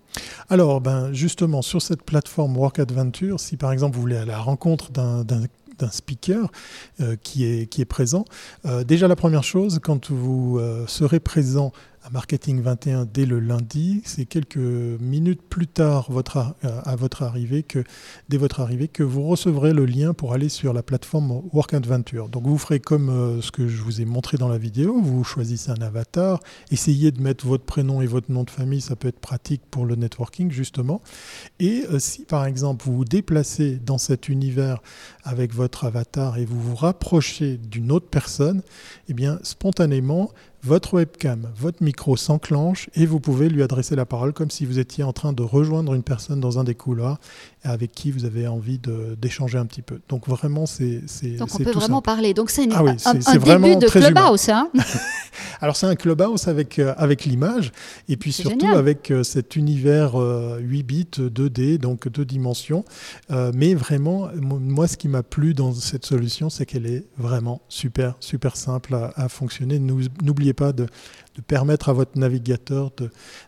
Alors, 0.49 0.81
ben, 0.81 1.13
justement, 1.13 1.61
sur 1.61 1.81
cette 1.81 2.03
plateforme 2.03 2.57
Work 2.57 2.79
Adventure, 2.79 3.39
si 3.39 3.57
par 3.57 3.71
exemple 3.71 3.95
vous 3.95 4.01
voulez 4.01 4.17
aller 4.17 4.31
à 4.31 4.37
la 4.37 4.41
rencontre 4.41 4.91
d'un 4.91 5.23
d'un 5.77 5.91
speaker 5.91 6.51
qui, 7.21 7.45
est, 7.45 7.67
qui 7.67 7.81
est 7.81 7.85
présent. 7.85 8.25
déjà, 8.85 9.07
la 9.07 9.15
première 9.15 9.43
chose, 9.43 9.79
quand 9.81 10.09
vous 10.09 10.59
serez 10.87 11.19
présent 11.19 11.71
Marketing 12.11 12.61
21 12.61 13.05
dès 13.05 13.25
le 13.25 13.39
lundi. 13.39 14.01
C'est 14.05 14.25
quelques 14.25 14.57
minutes 14.57 15.41
plus 15.41 15.67
tard 15.67 16.09
euh, 16.11 16.81
à 16.83 16.95
votre 16.95 17.23
arrivée 17.23 17.63
que, 17.63 17.83
dès 18.29 18.37
votre 18.37 18.59
arrivée 18.59 18.87
que 18.87 19.03
vous 19.03 19.23
recevrez 19.23 19.73
le 19.73 19.85
lien 19.85 20.13
pour 20.13 20.33
aller 20.33 20.49
sur 20.49 20.73
la 20.73 20.83
plateforme 20.83 21.41
Work 21.51 21.73
Adventure. 21.73 22.29
Donc 22.29 22.45
vous 22.45 22.57
ferez 22.57 22.79
comme 22.79 23.09
euh, 23.09 23.41
ce 23.41 23.51
que 23.51 23.67
je 23.67 23.81
vous 23.81 24.01
ai 24.01 24.05
montré 24.05 24.37
dans 24.37 24.47
la 24.47 24.57
vidéo. 24.57 25.01
Vous 25.01 25.23
choisissez 25.23 25.71
un 25.71 25.81
avatar, 25.81 26.39
essayez 26.71 27.11
de 27.11 27.21
mettre 27.21 27.45
votre 27.45 27.65
prénom 27.65 28.01
et 28.01 28.07
votre 28.07 28.31
nom 28.31 28.43
de 28.43 28.49
famille. 28.49 28.81
Ça 28.81 28.95
peut 28.95 29.07
être 29.07 29.19
pratique 29.19 29.61
pour 29.69 29.85
le 29.85 29.95
networking 29.95 30.51
justement. 30.51 31.01
Et 31.59 31.83
euh, 31.91 31.99
si 31.99 32.23
par 32.23 32.45
exemple 32.45 32.85
vous 32.85 32.95
vous 32.95 33.05
déplacez 33.05 33.79
dans 33.85 33.97
cet 33.97 34.29
univers 34.29 34.81
avec 35.23 35.53
votre 35.53 35.85
avatar 35.85 36.37
et 36.37 36.45
vous 36.45 36.59
vous 36.59 36.75
rapprochez 36.75 37.57
d'une 37.57 37.91
autre 37.91 38.07
personne, 38.09 38.61
eh 39.09 39.13
bien 39.13 39.39
spontanément 39.43 40.31
votre 40.63 40.95
webcam, 40.95 41.49
votre 41.55 41.83
micro 41.83 42.17
s'enclenche 42.17 42.89
et 42.95 43.05
vous 43.05 43.19
pouvez 43.19 43.47
lui 43.49 43.63
adresser 43.63 43.95
la 43.95 44.05
parole 44.05 44.33
comme 44.33 44.49
si 44.49 44.65
vous 44.65 44.79
étiez 44.79 45.03
en 45.03 45.13
train 45.13 45.31
de 45.31 45.43
rejoindre 45.43 45.93
une 45.93 46.03
personne 46.03 46.39
dans 46.39 46.59
un 46.59 46.63
des 46.63 46.75
couloirs 46.75 47.19
avec 47.63 47.91
qui 47.91 48.11
vous 48.11 48.25
avez 48.25 48.47
envie 48.47 48.79
d'échanger 49.19 49.57
un 49.57 49.65
petit 49.65 49.81
peu. 49.81 49.99
Donc 50.09 50.27
vraiment, 50.27 50.65
c'est 50.65 51.01
Donc 51.37 51.49
on 51.53 51.57
peut 51.57 51.71
vraiment 51.71 52.01
parler. 52.01 52.33
Donc 52.33 52.49
c'est 52.49 52.67
ah 52.71 52.83
un, 53.05 53.13
début 53.13 53.75
de 53.75 53.87
Clubhouse. 53.87 54.49
Hein 54.49 54.69
Alors 55.61 55.75
c'est 55.75 55.87
un 55.87 55.95
Clubhouse 55.95 56.47
avec, 56.47 56.79
euh, 56.79 56.93
avec 56.97 57.25
l'image 57.25 57.71
et 58.09 58.17
puis 58.17 58.31
surtout 58.31 58.67
avec 58.67 59.11
euh, 59.11 59.23
cet 59.23 59.55
univers 59.55 60.13
8 60.13 60.17
euh, 60.17 60.83
bits 60.83 61.07
2D, 61.17 61.77
donc 61.77 62.07
deux 62.07 62.25
dimensions. 62.25 62.83
mais 63.53 63.73
vraiment, 63.73 64.29
moi 64.35 64.87
ce 64.87 64.97
qui 64.97 65.07
m'a 65.07 65.23
plu 65.23 65.53
dans 65.53 65.73
cette 65.73 66.05
solution, 66.05 66.49
c'est 66.49 66.65
qu'elle 66.65 66.85
est 66.85 67.05
vraiment 67.17 67.61
super, 67.69 68.15
super 68.19 68.55
simple 68.55 68.95
à, 68.95 69.13
à 69.15 69.29
fonctionner. 69.29 69.79
N'oubliez 69.79 70.46
pas 70.53 70.71
de, 70.73 70.87
de 71.37 71.41
permettre 71.41 71.89
à 71.89 71.93
votre 71.93 72.17
navigateur 72.17 72.91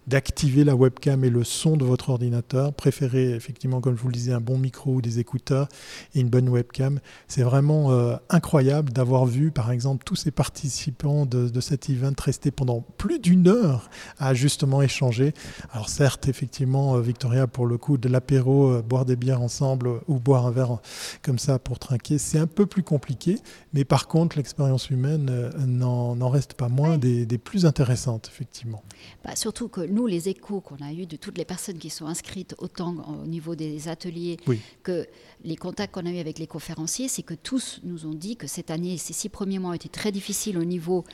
d'activer 0.05 0.63
la 0.63 0.75
webcam 0.75 1.23
et 1.23 1.29
le 1.29 1.43
son 1.43 1.75
de 1.75 1.83
votre 1.83 2.09
ordinateur. 2.09 2.71
Préférez 2.71 3.31
effectivement, 3.31 3.81
comme 3.81 3.97
je 3.97 4.01
vous 4.01 4.09
le 4.09 4.13
disais, 4.13 4.31
un 4.31 4.39
bon 4.39 4.57
micro 4.57 4.93
ou 4.93 5.01
des 5.01 5.19
écouteurs 5.19 5.67
et 6.13 6.19
une 6.19 6.29
bonne 6.29 6.49
webcam. 6.49 6.99
C'est 7.27 7.41
vraiment 7.41 7.91
euh, 7.91 8.15
incroyable 8.29 8.93
d'avoir 8.93 9.25
vu, 9.25 9.49
par 9.51 9.71
exemple, 9.71 10.03
tous 10.05 10.15
ces 10.15 10.29
participants 10.29 11.25
de, 11.25 11.49
de 11.49 11.61
cet 11.61 11.89
event 11.89 12.13
rester 12.19 12.51
pendant 12.51 12.85
plus 12.97 13.19
d'une 13.19 13.47
heure 13.47 13.89
à 14.19 14.35
justement 14.35 14.83
échanger. 14.83 15.33
Alors 15.71 15.89
certes, 15.89 16.27
effectivement, 16.27 16.95
euh, 16.95 17.01
Victoria, 17.01 17.47
pour 17.47 17.65
le 17.65 17.77
coup, 17.79 17.97
de 17.97 18.07
l'apéro, 18.07 18.69
euh, 18.69 18.81
boire 18.83 19.05
des 19.05 19.15
bières 19.15 19.41
ensemble 19.41 19.89
ou 20.07 20.19
boire 20.19 20.45
un 20.45 20.51
verre 20.51 20.77
comme 21.23 21.39
ça 21.39 21.57
pour 21.57 21.79
trinquer, 21.79 22.19
c'est 22.19 22.37
un 22.37 22.47
peu 22.47 22.67
plus 22.67 22.83
compliqué. 22.83 23.39
Mais 23.73 23.83
par 23.83 24.07
contre, 24.07 24.37
l'expérience 24.37 24.91
humaine 24.91 25.51
n'en 25.65 26.29
reste 26.29 26.53
pas 26.53 26.69
moins 26.69 26.97
des, 26.97 27.25
des 27.25 27.37
plus 27.39 27.65
intéressantes 27.65 27.78
intéressante, 27.79 28.29
effectivement. 28.31 28.83
Bah, 29.23 29.35
surtout 29.35 29.69
que 29.69 29.79
nous, 29.79 30.05
les 30.05 30.27
échos 30.27 30.59
qu'on 30.59 30.83
a 30.83 30.91
eus 30.91 31.05
de 31.05 31.15
toutes 31.15 31.37
les 31.37 31.45
personnes 31.45 31.77
qui 31.77 31.89
sont 31.89 32.07
inscrites, 32.07 32.53
autant 32.57 32.93
au 33.23 33.25
niveau 33.25 33.55
des 33.55 33.87
ateliers 33.87 34.37
que 34.83 35.07
les 35.45 35.55
contacts 35.55 35.93
qu'on 35.93 36.05
a 36.05 36.09
eus 36.09 36.19
avec 36.19 36.39
les 36.39 36.47
conférenciers, 36.47 37.07
c'est 37.07 37.23
que 37.23 37.33
tous 37.33 37.79
nous 37.83 38.05
ont 38.05 38.13
dit 38.13 38.35
que 38.35 38.47
cette 38.47 38.69
année, 38.69 38.97
ces 38.97 39.13
six 39.13 39.29
premiers 39.29 39.59
mois 39.59 39.71
ont 39.71 39.75
été 39.75 39.87
très 39.87 40.11
difficiles 40.11 40.57
au 40.57 40.65
niveau 40.65 41.05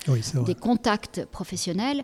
des 0.46 0.56
contacts 0.56 1.26
professionnels 1.26 2.04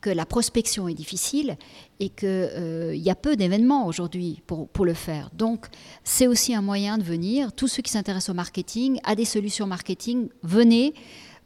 que 0.00 0.10
la 0.10 0.24
prospection 0.24 0.88
est 0.88 0.94
difficile 0.94 1.56
et 2.00 2.08
qu'il 2.08 2.28
euh, 2.28 2.96
y 2.96 3.10
a 3.10 3.14
peu 3.14 3.36
d'événements 3.36 3.86
aujourd'hui 3.86 4.40
pour, 4.46 4.66
pour, 4.66 4.86
le 4.86 4.94
faire. 4.94 5.30
Donc, 5.34 5.66
c'est 6.04 6.26
aussi 6.26 6.54
un 6.54 6.62
moyen 6.62 6.96
de 6.96 7.02
venir. 7.02 7.52
Tous 7.52 7.68
ceux 7.68 7.82
qui 7.82 7.92
s'intéressent 7.92 8.30
au 8.30 8.34
marketing, 8.34 8.98
à 9.04 9.14
des 9.14 9.26
solutions 9.26 9.66
marketing, 9.66 10.28
venez. 10.42 10.94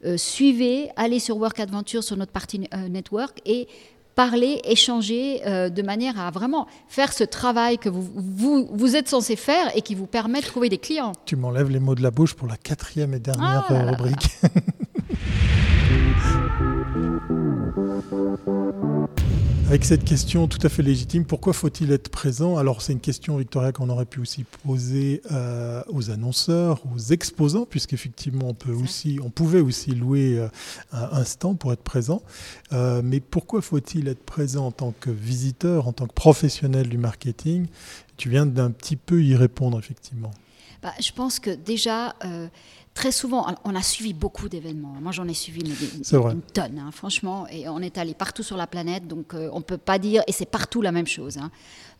Euh, 0.03 0.17
suivez, 0.17 0.89
allez 0.95 1.19
sur 1.19 1.37
Work 1.37 1.59
Adventure, 1.59 2.03
sur 2.03 2.17
notre 2.17 2.31
partie 2.31 2.67
euh, 2.73 2.87
network 2.87 3.39
et 3.45 3.67
parler, 4.15 4.61
échanger 4.63 5.41
euh, 5.45 5.69
de 5.69 5.81
manière 5.81 6.19
à 6.19 6.31
vraiment 6.31 6.67
faire 6.87 7.13
ce 7.13 7.23
travail 7.23 7.77
que 7.77 7.89
vous, 7.89 8.09
vous, 8.15 8.67
vous, 8.71 8.95
êtes 8.95 9.09
censé 9.09 9.35
faire 9.35 9.75
et 9.75 9.81
qui 9.81 9.95
vous 9.95 10.07
permet 10.07 10.41
de 10.41 10.45
trouver 10.45 10.69
des 10.69 10.77
clients. 10.77 11.11
Tu 11.25 11.35
m'enlèves 11.35 11.69
les 11.69 11.79
mots 11.79 11.95
de 11.95 12.03
la 12.03 12.11
bouche 12.11 12.33
pour 12.33 12.47
la 12.47 12.57
quatrième 12.57 13.13
et 13.13 13.19
dernière 13.19 13.65
ah 13.69 13.91
rubrique. 13.91 14.29
Avec 19.67 19.83
cette 19.83 20.03
question 20.03 20.47
tout 20.47 20.59
à 20.61 20.69
fait 20.69 20.83
légitime, 20.83 21.25
pourquoi 21.25 21.51
faut-il 21.51 21.91
être 21.91 22.09
présent? 22.09 22.55
Alors 22.57 22.83
c'est 22.83 22.93
une 22.93 22.99
question, 22.99 23.35
Victoria, 23.37 23.71
qu'on 23.71 23.89
aurait 23.89 24.05
pu 24.05 24.19
aussi 24.19 24.45
poser 24.63 25.23
euh, 25.31 25.81
aux 25.89 26.11
annonceurs, 26.11 26.83
aux 26.93 26.99
exposants, 26.99 27.65
puisqu'effectivement 27.65 28.49
on 28.49 28.53
peut 28.53 28.71
aussi, 28.71 29.19
on 29.23 29.31
pouvait 29.31 29.61
aussi 29.61 29.95
louer 29.95 30.37
euh, 30.37 30.47
un 30.93 31.23
stand 31.23 31.57
pour 31.57 31.73
être 31.73 31.81
présent. 31.81 32.21
Euh, 32.73 33.01
mais 33.03 33.19
pourquoi 33.19 33.63
faut-il 33.63 34.07
être 34.07 34.23
présent 34.23 34.67
en 34.67 34.71
tant 34.71 34.93
que 34.99 35.09
visiteur, 35.09 35.87
en 35.87 35.93
tant 35.93 36.05
que 36.05 36.13
professionnel 36.13 36.87
du 36.87 36.99
marketing? 36.99 37.65
Tu 38.17 38.29
viens 38.29 38.45
d'un 38.45 38.69
petit 38.69 38.95
peu 38.95 39.23
y 39.23 39.35
répondre, 39.35 39.79
effectivement. 39.79 40.31
Bah, 40.81 40.93
je 40.99 41.11
pense 41.11 41.39
que 41.39 41.51
déjà, 41.51 42.15
très 42.95 43.11
souvent, 43.11 43.45
on 43.65 43.75
a 43.75 43.83
suivi 43.83 44.13
beaucoup 44.13 44.49
d'événements. 44.49 44.95
Moi, 44.99 45.11
j'en 45.11 45.27
ai 45.27 45.33
suivi 45.33 45.61
une, 45.61 46.41
tonne, 46.53 46.79
hein, 46.79 46.89
franchement, 46.91 47.45
et 47.51 47.67
on 47.69 47.79
est 47.79 47.97
allé 47.99 48.15
partout 48.15 48.41
sur 48.41 48.57
la 48.57 48.65
planète, 48.65 49.05
donc 49.05 49.33
euh, 49.33 49.49
on 49.51 49.59
ne 49.59 49.63
peut 49.63 49.77
pas 49.77 49.99
dire, 49.99 50.23
et 50.27 50.31
c'est 50.31 50.45
partout 50.45 50.81
la 50.81 50.91
même 50.91 51.05
chose. 51.05 51.37
Hein. 51.37 51.51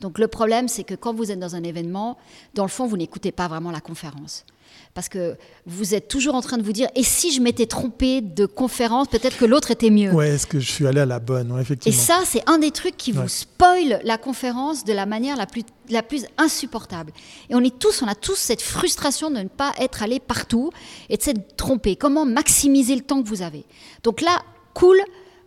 Donc 0.01 0.17
le 0.17 0.27
problème, 0.27 0.67
c'est 0.67 0.85
que 0.85 0.95
quand 0.95 1.13
vous 1.13 1.31
êtes 1.31 1.39
dans 1.39 1.55
un 1.55 1.63
événement, 1.63 2.17
dans 2.55 2.63
le 2.63 2.69
fond, 2.69 2.87
vous 2.87 2.97
n'écoutez 2.97 3.31
pas 3.31 3.47
vraiment 3.47 3.71
la 3.71 3.81
conférence 3.81 4.45
parce 4.93 5.09
que 5.09 5.35
vous 5.65 5.93
êtes 5.93 6.07
toujours 6.07 6.35
en 6.35 6.41
train 6.41 6.57
de 6.57 6.63
vous 6.63 6.71
dire 6.71 6.87
et 6.95 7.03
si 7.03 7.33
je 7.33 7.41
m'étais 7.41 7.65
trompé 7.65 8.21
de 8.21 8.45
conférence, 8.45 9.07
peut-être 9.07 9.37
que 9.37 9.45
l'autre 9.45 9.71
était 9.71 9.89
mieux. 9.89 10.11
Ouais, 10.11 10.29
est-ce 10.29 10.47
que 10.47 10.59
je 10.59 10.71
suis 10.71 10.87
allé 10.87 11.01
à 11.01 11.05
la 11.05 11.19
bonne, 11.19 11.57
effectivement. 11.59 11.97
Et 11.97 11.99
ça, 11.99 12.21
c'est 12.25 12.47
un 12.49 12.57
des 12.57 12.71
trucs 12.71 12.97
qui 12.97 13.11
vous 13.11 13.27
spoil 13.27 13.99
la 14.03 14.17
conférence 14.17 14.85
de 14.85 14.93
la 14.93 15.05
manière 15.05 15.35
la 15.35 15.45
plus, 15.45 15.63
la 15.89 16.01
plus 16.01 16.25
insupportable. 16.37 17.11
Et 17.49 17.55
on 17.55 17.61
est 17.61 17.77
tous, 17.77 18.01
on 18.01 18.07
a 18.07 18.15
tous 18.15 18.35
cette 18.35 18.61
frustration 18.61 19.29
de 19.29 19.39
ne 19.39 19.47
pas 19.47 19.73
être 19.79 20.03
allé 20.03 20.19
partout 20.19 20.71
et 21.09 21.17
de 21.17 21.21
s'être 21.21 21.55
trompé. 21.57 21.95
Comment 21.95 22.25
maximiser 22.25 22.95
le 22.95 23.01
temps 23.01 23.21
que 23.21 23.27
vous 23.27 23.41
avez? 23.41 23.65
Donc 24.03 24.21
là, 24.21 24.41
cool, 24.73 24.97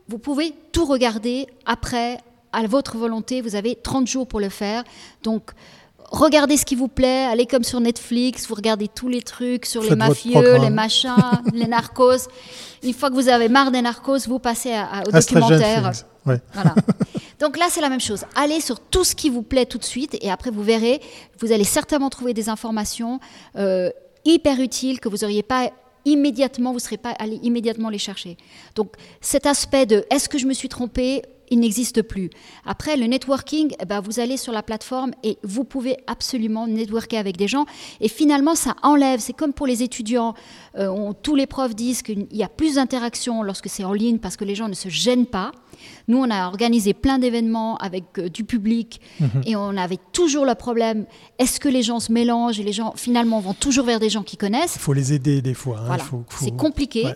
vous 0.08 0.18
pouvez 0.18 0.54
tout 0.72 0.84
regarder 0.84 1.46
après 1.66 2.18
à 2.52 2.66
votre 2.66 2.96
volonté. 2.96 3.40
Vous 3.40 3.56
avez 3.56 3.76
30 3.76 4.06
jours 4.06 4.26
pour 4.26 4.40
le 4.40 4.48
faire. 4.48 4.84
Donc 5.22 5.50
regardez 6.10 6.56
ce 6.56 6.64
qui 6.64 6.74
vous 6.74 6.88
plaît, 6.88 7.26
allez 7.30 7.46
comme 7.46 7.64
sur 7.64 7.80
Netflix, 7.80 8.46
vous 8.46 8.54
regardez 8.54 8.88
tous 8.88 9.08
les 9.08 9.22
trucs 9.22 9.66
sur 9.66 9.82
les 9.82 9.96
mafieux, 9.96 10.58
les 10.58 10.70
machins, 10.70 11.14
les 11.52 11.66
narcos. 11.66 12.28
Une 12.82 12.94
fois 12.94 13.10
que 13.10 13.14
vous 13.14 13.28
avez 13.28 13.48
marre 13.48 13.70
des 13.70 13.82
narcos, 13.82 14.26
vous 14.26 14.38
passez 14.38 14.72
à, 14.72 15.02
au 15.06 15.10
documentaire. 15.10 15.92
Voilà. 16.24 16.74
Donc 17.40 17.56
là, 17.56 17.66
c'est 17.70 17.80
la 17.80 17.88
même 17.88 18.00
chose. 18.00 18.24
Allez 18.34 18.60
sur 18.60 18.80
tout 18.80 19.04
ce 19.04 19.14
qui 19.14 19.30
vous 19.30 19.42
plaît 19.42 19.66
tout 19.66 19.78
de 19.78 19.84
suite 19.84 20.16
et 20.20 20.30
après, 20.30 20.50
vous 20.50 20.62
verrez, 20.62 21.00
vous 21.40 21.52
allez 21.52 21.64
certainement 21.64 22.10
trouver 22.10 22.34
des 22.34 22.48
informations 22.48 23.20
euh, 23.56 23.90
hyper 24.24 24.60
utiles 24.60 25.00
que 25.00 25.08
vous 25.08 25.18
n'auriez 25.18 25.42
pas 25.42 25.70
immédiatement, 26.04 26.70
vous 26.70 26.78
ne 26.78 26.82
serez 26.82 26.96
pas 26.96 27.10
allé 27.10 27.38
immédiatement 27.42 27.90
les 27.90 27.98
chercher. 27.98 28.36
Donc 28.74 28.94
cet 29.20 29.46
aspect 29.46 29.86
de 29.86 30.04
est-ce 30.10 30.28
que 30.28 30.38
je 30.38 30.46
me 30.46 30.54
suis 30.54 30.68
trompé 30.68 31.22
il 31.50 31.60
n'existe 31.60 32.02
plus. 32.02 32.30
Après, 32.64 32.96
le 32.96 33.06
networking, 33.06 33.74
eh 33.80 33.84
ben, 33.84 34.00
vous 34.00 34.20
allez 34.20 34.36
sur 34.36 34.52
la 34.52 34.62
plateforme 34.62 35.12
et 35.22 35.38
vous 35.42 35.64
pouvez 35.64 35.96
absolument 36.06 36.66
networker 36.66 37.18
avec 37.18 37.36
des 37.36 37.48
gens. 37.48 37.66
Et 38.00 38.08
finalement, 38.08 38.54
ça 38.54 38.74
enlève, 38.82 39.20
c'est 39.20 39.32
comme 39.32 39.52
pour 39.52 39.66
les 39.66 39.82
étudiants, 39.82 40.34
euh, 40.76 41.12
tous 41.22 41.34
les 41.34 41.46
profs 41.46 41.74
disent 41.74 42.02
qu'il 42.02 42.26
y 42.32 42.42
a 42.42 42.48
plus 42.48 42.76
d'interaction 42.76 43.42
lorsque 43.42 43.68
c'est 43.68 43.84
en 43.84 43.92
ligne 43.92 44.18
parce 44.18 44.36
que 44.36 44.44
les 44.44 44.54
gens 44.54 44.68
ne 44.68 44.74
se 44.74 44.88
gênent 44.88 45.26
pas. 45.26 45.52
Nous, 46.08 46.18
on 46.18 46.30
a 46.30 46.46
organisé 46.46 46.92
plein 46.92 47.18
d'événements 47.18 47.76
avec 47.76 48.04
euh, 48.18 48.28
du 48.28 48.44
public 48.44 49.00
mhm. 49.20 49.42
et 49.46 49.56
on 49.56 49.76
avait 49.76 49.98
toujours 50.12 50.44
le 50.44 50.54
problème, 50.54 51.06
est-ce 51.38 51.60
que 51.60 51.68
les 51.68 51.82
gens 51.82 52.00
se 52.00 52.12
mélangent 52.12 52.58
et 52.58 52.64
les 52.64 52.72
gens 52.72 52.94
finalement 52.96 53.40
vont 53.40 53.54
toujours 53.54 53.84
vers 53.84 54.00
des 54.00 54.10
gens 54.10 54.22
qui 54.22 54.36
connaissent? 54.36 54.76
Il 54.76 54.80
faut 54.80 54.92
les 54.92 55.12
aider 55.12 55.42
des 55.42 55.54
fois. 55.54 55.80
Hein. 55.88 55.96
C'est 56.40 56.56
compliqué. 56.56 57.06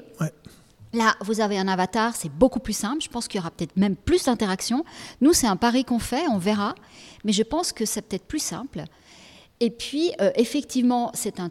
Là, 0.92 1.14
vous 1.20 1.40
avez 1.40 1.58
un 1.58 1.68
avatar, 1.68 2.14
c'est 2.14 2.28
beaucoup 2.28 2.60
plus 2.60 2.74
simple. 2.74 3.02
Je 3.02 3.08
pense 3.08 3.26
qu'il 3.26 3.38
y 3.38 3.40
aura 3.40 3.50
peut-être 3.50 3.76
même 3.76 3.96
plus 3.96 4.24
d'interaction. 4.24 4.84
Nous, 5.20 5.32
c'est 5.32 5.46
un 5.46 5.56
pari 5.56 5.84
qu'on 5.84 5.98
fait, 5.98 6.24
on 6.28 6.38
verra. 6.38 6.74
Mais 7.24 7.32
je 7.32 7.42
pense 7.42 7.72
que 7.72 7.86
c'est 7.86 8.02
peut-être 8.02 8.26
plus 8.26 8.42
simple. 8.42 8.84
Et 9.60 9.70
puis, 9.70 10.12
euh, 10.20 10.30
effectivement, 10.36 11.10
c'est 11.14 11.40
un 11.40 11.50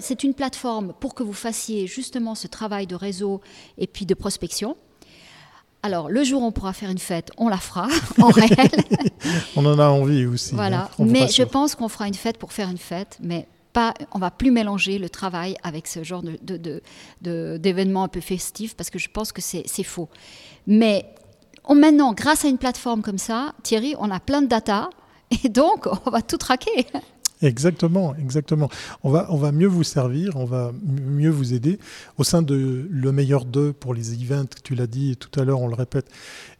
c'est 0.00 0.22
une 0.22 0.34
plateforme 0.34 0.92
pour 1.00 1.14
que 1.14 1.22
vous 1.22 1.32
fassiez 1.32 1.86
justement 1.86 2.34
ce 2.34 2.46
travail 2.46 2.86
de 2.86 2.94
réseau 2.94 3.40
et 3.78 3.86
puis 3.86 4.06
de 4.06 4.14
prospection. 4.14 4.76
Alors, 5.82 6.08
le 6.08 6.22
jour 6.22 6.42
où 6.42 6.46
on 6.46 6.52
pourra 6.52 6.72
faire 6.72 6.90
une 6.90 6.98
fête, 6.98 7.30
on 7.36 7.48
la 7.48 7.56
fera 7.56 7.88
en 8.22 8.28
réel. 8.28 8.70
on 9.56 9.66
en 9.66 9.78
a 9.78 9.88
envie 9.88 10.26
aussi. 10.26 10.54
Voilà. 10.54 10.88
Hein, 10.98 11.04
mais 11.04 11.26
je 11.28 11.42
pense 11.42 11.74
qu'on 11.74 11.88
fera 11.88 12.06
une 12.06 12.14
fête 12.14 12.38
pour 12.38 12.52
faire 12.52 12.68
une 12.68 12.78
fête, 12.78 13.18
mais 13.20 13.48
pas, 13.72 13.94
on 14.12 14.18
va 14.18 14.30
plus 14.30 14.50
mélanger 14.50 14.98
le 14.98 15.08
travail 15.08 15.56
avec 15.62 15.86
ce 15.86 16.04
genre 16.04 16.22
d'événements 17.20 18.04
un 18.04 18.08
peu 18.08 18.20
festifs 18.20 18.74
parce 18.74 18.90
que 18.90 18.98
je 18.98 19.08
pense 19.08 19.32
que 19.32 19.40
c'est 19.40 19.82
faux. 19.82 20.08
Mais 20.66 21.06
maintenant, 21.68 22.12
grâce 22.12 22.44
à 22.44 22.48
une 22.48 22.58
plateforme 22.58 23.02
comme 23.02 23.18
ça, 23.18 23.54
Thierry, 23.62 23.94
on 23.98 24.10
a 24.10 24.20
plein 24.20 24.42
de 24.42 24.48
data 24.48 24.90
et 25.44 25.48
donc 25.48 25.86
on 26.06 26.10
va 26.10 26.22
tout 26.22 26.38
traquer. 26.38 26.86
Exactement, 27.42 28.14
exactement. 28.14 28.68
On 29.02 29.10
va, 29.10 29.26
on 29.30 29.36
va 29.36 29.50
mieux 29.50 29.66
vous 29.66 29.82
servir, 29.82 30.36
on 30.36 30.44
va 30.44 30.72
mieux 30.84 31.30
vous 31.30 31.54
aider. 31.54 31.80
Au 32.16 32.22
sein 32.22 32.40
de 32.40 32.86
Le 32.88 33.12
Meilleur 33.12 33.44
d'eux 33.44 33.72
pour 33.72 33.94
les 33.94 34.14
events, 34.22 34.46
tu 34.62 34.76
l'as 34.76 34.86
dit 34.86 35.16
tout 35.16 35.40
à 35.40 35.44
l'heure, 35.44 35.60
on 35.60 35.66
le 35.66 35.74
répète, 35.74 36.06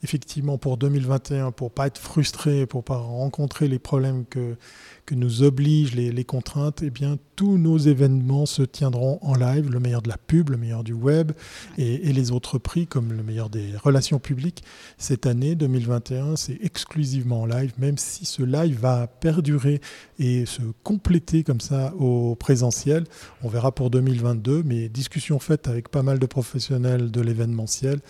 effectivement 0.03 0.59
pour 0.59 0.77
2021, 0.79 1.53
pour 1.53 1.71
pas 1.71 1.87
être 1.87 1.99
frustré, 2.01 2.67
pour 2.67 2.83
pas 2.83 2.97
rencontrer 2.97 3.69
les 3.69 3.79
problèmes 3.79 4.25
que, 4.27 4.57
que 5.05 5.15
nous 5.15 5.43
obligent 5.43 5.95
les, 5.95 6.25
contraintes, 6.25 6.83
eh 6.83 6.91
bien, 6.91 7.19
tous 7.35 7.59
nos 7.59 7.77
événements 7.77 8.47
se 8.47 8.63
tiendront 8.63 9.19
en 9.23 9.35
live, 9.35 9.71
le 9.71 9.81
meilleur 9.81 10.01
de 10.01 10.09
la 10.09 10.17
pub, 10.17 10.51
le 10.51 10.57
meilleur 10.57 10.85
du 10.85 10.93
web 10.93 11.33
et, 11.77 12.13
les 12.13 12.31
autres 12.31 12.59
prix 12.59 12.87
comme 12.87 13.13
le 13.13 13.23
meilleur 13.23 13.51
des 13.51 13.77
relations 13.83 14.19
publiques. 14.19 14.63
Cette 14.99 15.27
année 15.27 15.55
2021, 15.55 16.37
c'est 16.37 16.59
exclusivement 16.63 17.43
en 17.43 17.47
live, 17.47 17.73
même 17.79 17.99
si 17.99 18.25
ce 18.25 18.43
live 18.43 18.79
va 18.79 19.07
perdurer 19.09 19.81
et 20.19 20.47
se 20.47 20.63
compléter 20.85 21.43
comme 21.43 21.61
ça 21.61 21.95
au 21.97 22.37
présentiel. 22.37 23.05
On 23.43 23.49
verra 23.49 23.73
pour 23.73 23.91
2022, 23.91 24.63
mais 24.65 24.89
discussion 24.89 25.39
faite 25.41 25.67
avec 25.67 25.89
pas 25.89 26.03
mal 26.03 26.19
de 26.19 26.27
professionnels 26.27 27.11
de 27.11 27.21
l'événementiel. 27.21 28.01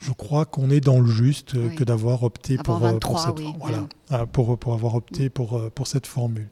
Je 0.00 0.12
crois 0.12 0.44
qu'on 0.44 0.70
est 0.70 0.80
dans 0.80 1.00
le 1.00 1.06
juste 1.06 1.54
euh, 1.54 1.70
que 1.70 1.82
d'avoir 1.82 2.22
opté 2.22 2.58
pour, 2.58 2.84
euh, 2.84 2.98
pour, 2.98 3.18
cette, 3.18 3.40
voilà, 3.58 3.86
ah, 4.10 4.26
pour, 4.26 4.58
pour, 4.58 4.74
avoir 4.74 4.94
opté 4.94 5.30
pour, 5.30 5.56
euh, 5.56 5.70
pour 5.74 5.86
cette 5.86 6.06
formule. 6.06 6.48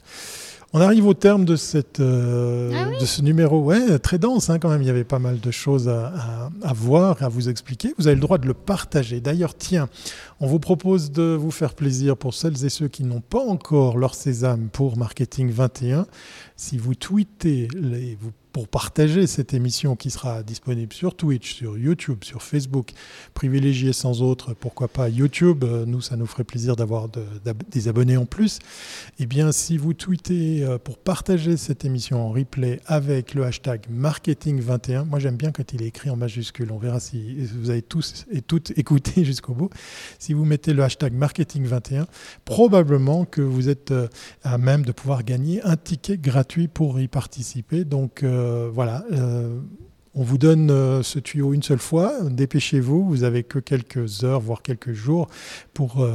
On 0.73 0.81
arrive 0.81 1.07
au 1.07 1.15
terme 1.15 1.45
de, 1.45 1.55
cette, 1.55 2.01
ah 2.01 2.03
de 2.03 3.05
ce 3.05 3.23
numéro. 3.23 3.61
Ouais, 3.61 4.01
très 4.01 4.19
dense 4.19 4.51
hein, 4.51 4.59
quand 4.59 4.69
même. 4.69 4.83
Il 4.83 4.87
y 4.87 4.91
avait 4.91 5.05
pas 5.05 5.21
mal 5.21 5.39
de 5.39 5.51
choses 5.53 5.89
à, 5.89 6.09
à, 6.09 6.51
à, 6.69 6.73
voir, 6.73 7.23
à 7.23 7.29
vous 7.29 7.49
expliquer. 7.49 7.95
Vous 7.97 8.09
avez 8.09 8.17
le 8.17 8.21
droit 8.21 8.39
de 8.39 8.47
le 8.49 8.55
partager. 8.55 9.21
D'ailleurs, 9.21 9.55
tiens, 9.55 9.89
on 10.41 10.49
vous 10.49 10.59
propose 10.59 11.13
de 11.13 11.37
vous 11.39 11.53
faire 11.53 11.75
plaisir 11.75 12.17
pour 12.17 12.35
celles 12.35 12.65
et 12.65 12.71
ceux 12.71 12.89
qui 12.89 13.05
n'ont 13.05 13.21
pas 13.21 13.39
encore 13.39 13.99
leur 13.99 14.17
sésame 14.17 14.69
pour 14.73 14.97
Marketing 14.97 15.49
21. 15.49 16.07
Si 16.57 16.77
vous 16.77 16.97
tweetez, 16.97 17.69
les, 17.73 18.19
vous 18.21 18.33
pour 18.55 18.69
partager 18.69 19.27
cette 19.27 19.53
émission 19.53 19.97
qui 19.97 20.11
sera 20.13 20.45
disponible 20.45 20.93
sur 20.93 21.17
Twitch, 21.17 21.55
sur 21.55 21.77
YouTube, 21.77 22.23
sur 22.23 22.41
Facebook. 22.41 22.93
Privilégier 23.35 23.93
sans 23.93 24.23
autre, 24.23 24.55
pourquoi 24.55 24.87
pas 24.87 25.09
YouTube. 25.09 25.65
Euh, 25.65 25.85
nous, 25.85 26.01
ça 26.01 26.15
nous 26.15 26.27
ferait 26.27 26.45
plaisir 26.45 26.77
d'avoir 26.77 27.09
des 27.73 27.89
abonnés 27.89 28.17
en 28.17 28.27
plus. 28.27 28.61
Eh 29.19 29.27
bien, 29.27 29.51
si 29.51 29.77
vous 29.77 29.93
tweetez 29.93 30.63
euh, 30.63 30.79
pour 30.79 30.99
partager 30.99 31.57
cette 31.57 31.85
émission 31.85 32.25
en 32.25 32.31
replay 32.31 32.79
avec 32.87 33.35
le 33.35 33.45
hashtag 33.45 33.89
marketing21, 33.93 35.05
moi 35.05 35.19
j'aime 35.19 35.37
bien 35.37 35.51
quand 35.51 35.73
il 35.73 35.83
est 35.83 35.89
écrit 35.89 36.11
en 36.11 36.17
majuscule. 36.17 36.71
On 36.71 36.79
verra 36.79 37.01
si 37.01 37.47
vous 37.57 37.71
avez 37.71 37.83
tous 37.83 38.25
et 38.31 38.41
toutes 38.41 38.71
écouté 38.79 39.25
jusqu'au 39.25 39.55
bout. 39.55 39.71
Si 40.21 40.33
vous 40.33 40.45
mettez 40.45 40.75
le 40.75 40.85
hashtag 40.85 41.13
marketing21, 41.13 42.07
probablement 42.45 43.25
que 43.25 43.41
vous 43.41 43.69
êtes 43.69 43.91
euh, 43.91 44.07
à 44.45 44.59
même 44.59 44.85
de 44.85 44.93
pouvoir 44.93 45.25
gagner 45.25 45.61
un 45.65 45.77
ticket 45.77 46.19
gratuit 46.19 46.69
pour 46.69 47.01
y 47.01 47.09
participer. 47.09 47.85
Donc, 47.85 48.23
voilà. 48.73 49.05
Euh, 49.13 49.59
on 50.17 50.23
vous 50.23 50.39
donne 50.39 50.71
euh, 50.71 51.03
ce 51.03 51.19
tuyau 51.19 51.55
une 51.55 51.63
seule 51.65 51.81
fois, 51.81 52.13
dépêchez-vous, 52.23 53.05
vous 53.05 53.25
avez 53.25 53.43
que 53.43 53.59
quelques 53.59 54.23
heures, 54.23 54.41
voire 54.41 54.63
quelques 54.63 54.93
jours 54.93 55.27
pour, 55.73 56.07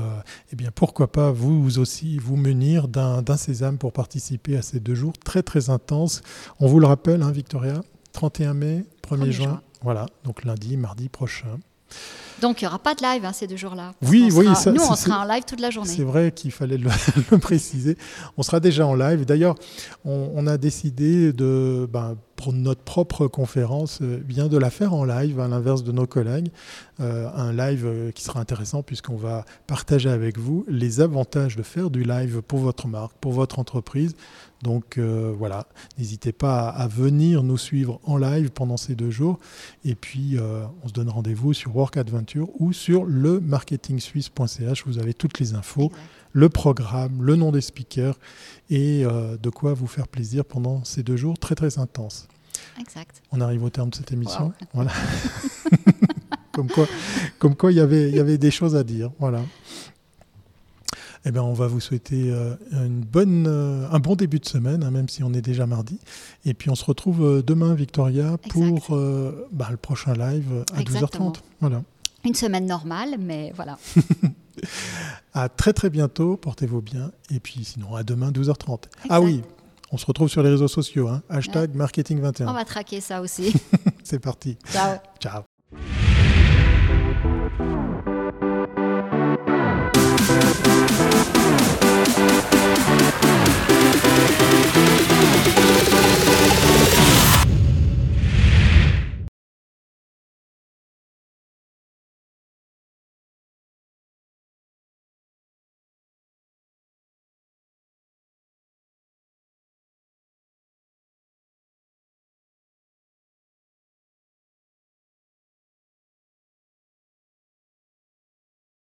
eh 0.52 0.56
bien, 0.56 0.72
pourquoi 0.74 1.12
pas 1.12 1.32
vous 1.32 1.80
aussi 1.80 2.18
vous 2.18 2.38
munir 2.38 2.88
d'un 2.88 3.38
sésame 3.38 3.78
pour 3.78 3.92
participer 3.92 4.56
à 4.56 4.62
ces 4.62 4.80
deux 4.80 4.96
jours 4.96 5.14
très 5.18 5.44
très 5.44 5.70
intenses. 5.70 6.22
On 6.60 6.68
vous 6.68 6.80
le 6.80 6.88
rappelle, 6.88 7.22
hein, 7.24 7.32
Victoria, 7.32 7.82
31 8.14 8.54
mai, 8.54 8.86
1er, 9.04 9.32
juin. 9.32 9.62
Voilà, 9.82 10.06
donc 10.24 10.46
lundi, 10.46 10.78
mardi 10.78 11.10
prochain. 11.10 11.60
Donc 12.42 12.62
il 12.62 12.66
n'y 12.66 12.68
aura 12.68 12.80
pas 12.80 12.96
de 12.96 13.04
live 13.04 13.26
hein, 13.26 13.34
ces 13.34 13.48
deux 13.48 13.58
jours-là. 13.58 13.94
Oui, 14.02 14.30
oui. 14.34 14.46
nous, 14.46 14.82
on 14.82 14.96
sera 14.96 15.22
en 15.22 15.26
live 15.26 15.44
toute 15.46 15.60
la 15.60 15.70
journée. 15.70 15.94
C'est 15.94 16.04
vrai 16.04 16.32
qu'il 16.32 16.52
fallait 16.52 16.78
le, 16.78 16.90
préciser. 17.40 17.98
On 18.38 18.44
sera 18.44 18.60
déjà 18.60 18.86
en 18.86 18.96
live. 18.96 19.26
D'ailleurs, 19.26 19.56
on, 20.06 20.48
a 20.48 20.58
décidé 20.58 21.34
de, 21.34 21.88
ben, 21.92 22.16
pour 22.40 22.54
notre 22.54 22.84
propre 22.84 23.28
conférence, 23.28 24.00
euh, 24.02 24.18
bien 24.24 24.48
de 24.48 24.58
la 24.58 24.70
faire 24.70 24.94
en 24.94 25.04
live, 25.04 25.42
à 25.42 25.50
l'inverse 25.50 25.84
de 25.84 25.92
nos 25.92 26.08
collègues. 26.08 26.48
Euh, 27.02 27.28
un 27.36 27.52
live 27.52 27.86
euh, 27.86 28.12
qui 28.12 28.24
sera 28.24 28.40
intéressant 28.40 28.82
puisqu'on 28.82 29.18
va 29.18 29.44
partager 29.68 30.10
avec 30.10 30.38
vous 30.38 30.64
les 30.70 31.02
avantages 31.02 31.58
de 31.58 31.64
faire 31.64 31.90
du 31.90 32.06
live 32.06 32.42
pour 32.42 32.60
votre 32.60 32.88
marque, 32.88 33.12
pour 33.20 33.34
votre 33.34 33.60
entreprise. 33.60 34.16
Donc 34.62 35.00
voilà, 35.00 35.68
n'hésitez 35.98 36.34
pas 36.34 36.68
à, 36.68 36.88
venir 36.90 37.44
nous 37.44 37.58
suivre 37.58 38.02
en 38.04 38.18
live 38.18 38.52
pendant 38.52 38.76
ces 38.76 38.94
deux 38.94 39.10
jours. 39.10 39.40
Et 39.86 39.96
puis, 39.96 40.38
on 40.84 40.88
se 40.90 40.92
donne 40.92 41.08
rendez-vous 41.08 41.54
sur 41.54 41.74
Work 41.78 41.96
Adventure 41.96 42.50
ou 42.60 42.74
sur 42.74 43.06
le 43.06 43.40
marketingsuisse.ch. 43.40 44.84
Vous 44.86 45.00
avez 45.00 45.14
toutes 45.14 45.40
les 45.40 45.54
infos, 45.54 45.94
le 46.32 46.50
programme, 46.50 47.22
le 47.22 47.36
nom 47.36 47.52
des 47.52 47.62
speakers 47.62 48.18
et 48.70 49.04
de 49.04 49.50
quoi 49.50 49.74
vous 49.74 49.88
faire 49.88 50.08
plaisir 50.08 50.46
pendant 50.46 50.84
ces 50.84 51.04
deux 51.04 51.18
jours 51.18 51.40
très 51.40 51.56
très 51.56 51.80
intenses. 51.80 52.28
Exact. 52.80 53.22
On 53.32 53.42
arrive 53.42 53.64
au 53.64 53.70
terme 53.70 53.90
de 53.90 53.96
cette 53.96 54.12
émission. 54.12 54.54
Voilà. 54.74 54.92
comme 56.52 56.70
quoi, 56.70 56.88
comme 57.38 57.56
quoi 57.56 57.72
il 57.72 57.78
y 57.78 57.82
avait, 57.82 58.10
il 58.10 58.16
y 58.16 58.20
avait 58.20 58.38
des 58.38 58.52
choses 58.52 58.76
à 58.76 58.84
dire. 58.84 59.12
Voilà. 59.20 59.42
Eh 61.26 61.32
bien, 61.32 61.44
on 61.44 61.54
va 61.54 61.68
vous 61.68 61.82
souhaiter 61.82 62.32
euh, 62.32 62.56
une 62.72 63.02
bonne, 63.02 63.46
euh, 63.46 63.90
un 63.92 64.00
bon 64.00 64.16
début 64.16 64.40
de 64.40 64.48
semaine, 64.48 64.84
hein, 64.84 64.92
même 64.92 65.10
si 65.10 65.22
on 65.22 65.34
est 65.34 65.42
déjà 65.42 65.68
mardi. 65.68 66.00
Et 66.46 66.54
puis, 66.54 66.70
on 66.70 66.76
se 66.76 66.86
retrouve 66.86 67.24
euh, 67.24 67.42
demain, 67.42 67.74
Victoria, 67.74 68.38
pour 68.50 68.90
bah, 69.52 69.68
le 69.70 69.78
prochain 69.78 70.14
live 70.14 70.64
à 70.74 70.82
12h30. 70.82 71.36
Voilà. 71.60 71.84
Une 72.24 72.36
semaine 72.36 72.66
normale, 72.66 73.16
mais 73.20 73.52
voilà. 73.56 73.78
À 75.34 75.50
très 75.50 75.74
très 75.74 75.90
bientôt, 75.90 76.38
portez-vous 76.38 76.82
bien. 76.82 77.12
Et 77.34 77.40
puis 77.40 77.64
sinon, 77.64 77.96
à 77.96 78.04
demain, 78.04 78.32
12h30. 78.32 78.84
Ah 79.10 79.22
oui, 79.22 79.42
on 79.92 79.98
se 79.98 80.06
retrouve 80.06 80.30
sur 80.30 80.44
les 80.44 80.50
réseaux 80.50 80.68
sociaux. 80.68 81.08
Hein. 81.08 81.22
Hashtag 81.30 81.76
marketing21. 81.76 82.48
On 82.48 82.54
va 82.54 82.66
traquer 82.66 83.02
ça 83.02 83.22
aussi. 83.22 83.54
C'est 84.04 84.20
parti. 84.20 84.58
Ciao. 84.72 84.98
Ciao. 85.20 85.44